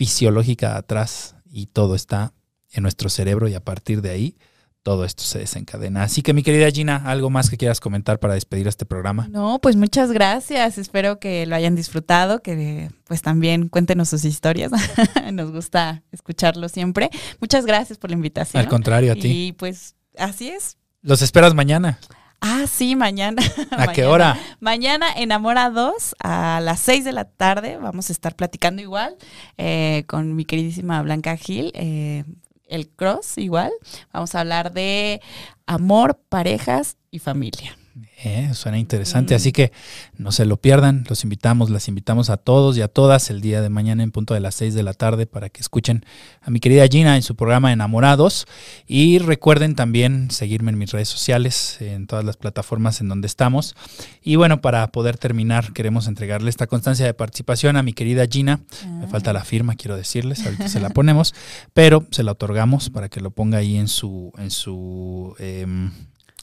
[0.00, 2.32] fisiológica atrás y todo está
[2.72, 4.38] en nuestro cerebro y a partir de ahí
[4.82, 6.04] todo esto se desencadena.
[6.04, 9.28] Así que mi querida Gina, ¿algo más que quieras comentar para despedir este programa?
[9.28, 10.78] No, pues muchas gracias.
[10.78, 14.72] Espero que lo hayan disfrutado, que pues también cuéntenos sus historias.
[15.34, 17.10] Nos gusta escucharlo siempre.
[17.38, 18.58] Muchas gracias por la invitación.
[18.58, 19.28] Al contrario, a ti.
[19.28, 20.78] Y pues así es.
[21.02, 21.98] Los esperas mañana.
[22.40, 23.42] Ah, sí, mañana.
[23.70, 24.08] ¿A qué Mañana.
[24.10, 24.40] hora?
[24.60, 29.16] Mañana en Amora 2 a las 6 de la tarde vamos a estar platicando igual
[29.58, 32.24] eh, con mi queridísima Blanca Gil, eh,
[32.66, 33.72] el Cross igual.
[34.12, 35.20] Vamos a hablar de
[35.66, 37.76] amor, parejas y familia.
[38.22, 39.36] Eh, suena interesante, Mm.
[39.36, 39.72] así que
[40.16, 41.04] no se lo pierdan.
[41.08, 44.34] Los invitamos, las invitamos a todos y a todas el día de mañana en punto
[44.34, 46.04] de las 6 de la tarde para que escuchen
[46.42, 48.46] a mi querida Gina en su programa Enamorados.
[48.86, 53.74] Y recuerden también seguirme en mis redes sociales, en todas las plataformas en donde estamos.
[54.22, 58.60] Y bueno, para poder terminar, queremos entregarle esta constancia de participación a mi querida Gina.
[59.00, 61.34] Me falta la firma, quiero decirles, ahorita se la ponemos,
[61.72, 65.90] pero se la otorgamos para que lo ponga ahí en su, en su em,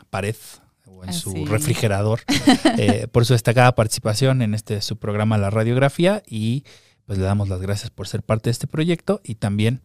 [0.10, 0.36] pared
[0.98, 2.22] o en su refrigerador
[2.78, 6.64] eh, por su destacada participación en este su programa La Radiografía y
[7.06, 9.82] pues le damos las gracias por ser parte de este proyecto y también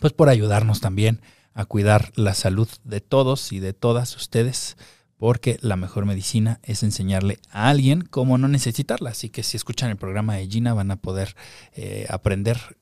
[0.00, 1.20] pues por ayudarnos también
[1.54, 4.76] a cuidar la salud de todos y de todas ustedes
[5.16, 9.10] porque la mejor medicina es enseñarle a alguien cómo no necesitarla.
[9.10, 11.36] Así que si escuchan el programa de Gina van a poder
[11.72, 12.76] eh, aprender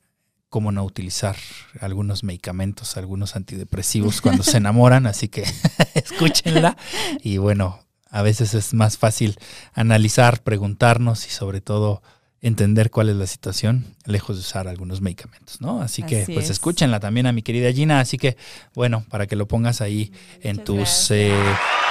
[0.53, 1.35] cómo no utilizar
[1.81, 5.07] algunos medicamentos, algunos antidepresivos cuando se enamoran.
[5.07, 5.45] Así que
[5.95, 6.77] escúchenla.
[7.23, 7.79] Y bueno,
[8.11, 9.39] a veces es más fácil
[9.73, 12.03] analizar, preguntarnos y sobre todo
[12.39, 15.81] entender cuál es la situación, lejos de usar algunos medicamentos, ¿no?
[15.81, 16.51] Así que pues es.
[16.51, 17.99] escúchenla también a mi querida Gina.
[17.99, 18.37] Así que
[18.75, 21.33] bueno, para que lo pongas ahí en Muchas tus eh,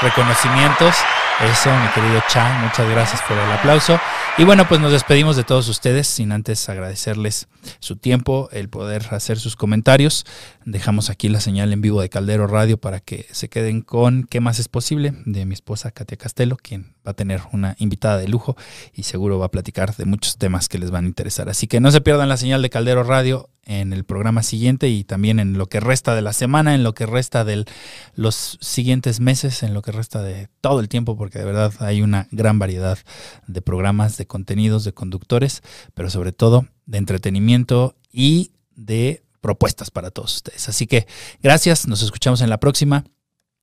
[0.02, 0.94] reconocimientos.
[1.40, 3.98] Eso, mi querido Cha, muchas gracias por el aplauso.
[4.38, 7.48] Y bueno, pues nos despedimos de todos ustedes sin antes agradecerles
[7.80, 10.24] su tiempo, el poder hacer sus comentarios.
[10.64, 14.40] Dejamos aquí la señal en vivo de Caldero Radio para que se queden con ¿Qué
[14.40, 15.12] más es posible?
[15.24, 18.56] de mi esposa Katia Castelo, quien va a tener una invitada de lujo
[18.92, 21.48] y seguro va a platicar de muchos temas que les van a interesar.
[21.48, 25.04] Así que no se pierdan la señal de Caldero Radio en el programa siguiente y
[25.04, 27.64] también en lo que resta de la semana, en lo que resta de
[28.14, 32.02] los siguientes meses, en lo que resta de todo el tiempo, porque de verdad hay
[32.02, 32.98] una gran variedad
[33.46, 35.62] de programas, de contenidos, de conductores,
[35.94, 40.70] pero sobre todo de entretenimiento y de propuestas para todos ustedes.
[40.70, 41.06] Así que
[41.42, 43.04] gracias, nos escuchamos en la próxima.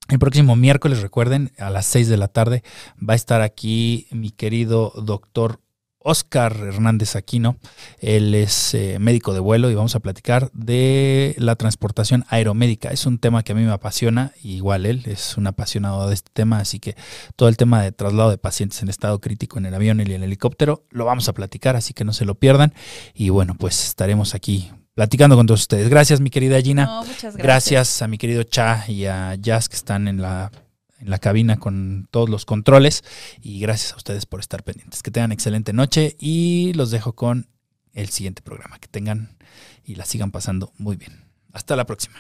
[0.10, 2.64] El próximo miércoles, recuerden, a las 6 de la tarde
[2.98, 5.62] va a estar aquí mi querido doctor
[6.00, 7.58] Oscar Hernández Aquino.
[8.00, 12.90] Él es eh, médico de vuelo y vamos a platicar de la transportación aeromédica.
[12.90, 16.32] Es un tema que a mí me apasiona, igual él es un apasionado de este
[16.34, 16.96] tema, así que
[17.36, 20.12] todo el tema de traslado de pacientes en estado crítico en el avión y en
[20.12, 22.74] el helicóptero lo vamos a platicar, así que no se lo pierdan.
[23.14, 25.90] Y bueno, pues estaremos aquí platicando con todos ustedes.
[25.90, 26.86] Gracias, mi querida Gina.
[26.86, 27.44] No, muchas gracias.
[27.44, 30.52] Gracias a mi querido Cha y a Jazz que están en la,
[31.00, 33.04] en la cabina con todos los controles.
[33.42, 35.04] Y gracias a ustedes por estar pendientes.
[35.04, 37.48] Que tengan excelente noche y los dejo con
[37.94, 38.80] el siguiente programa.
[38.80, 39.38] Que tengan
[39.84, 41.26] y la sigan pasando muy bien.
[41.52, 42.18] Hasta la próxima.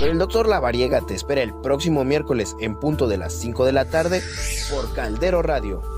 [0.00, 3.86] El doctor Lavariega te espera el próximo miércoles en punto de las 5 de la
[3.86, 4.22] tarde
[4.70, 5.97] por Caldero Radio.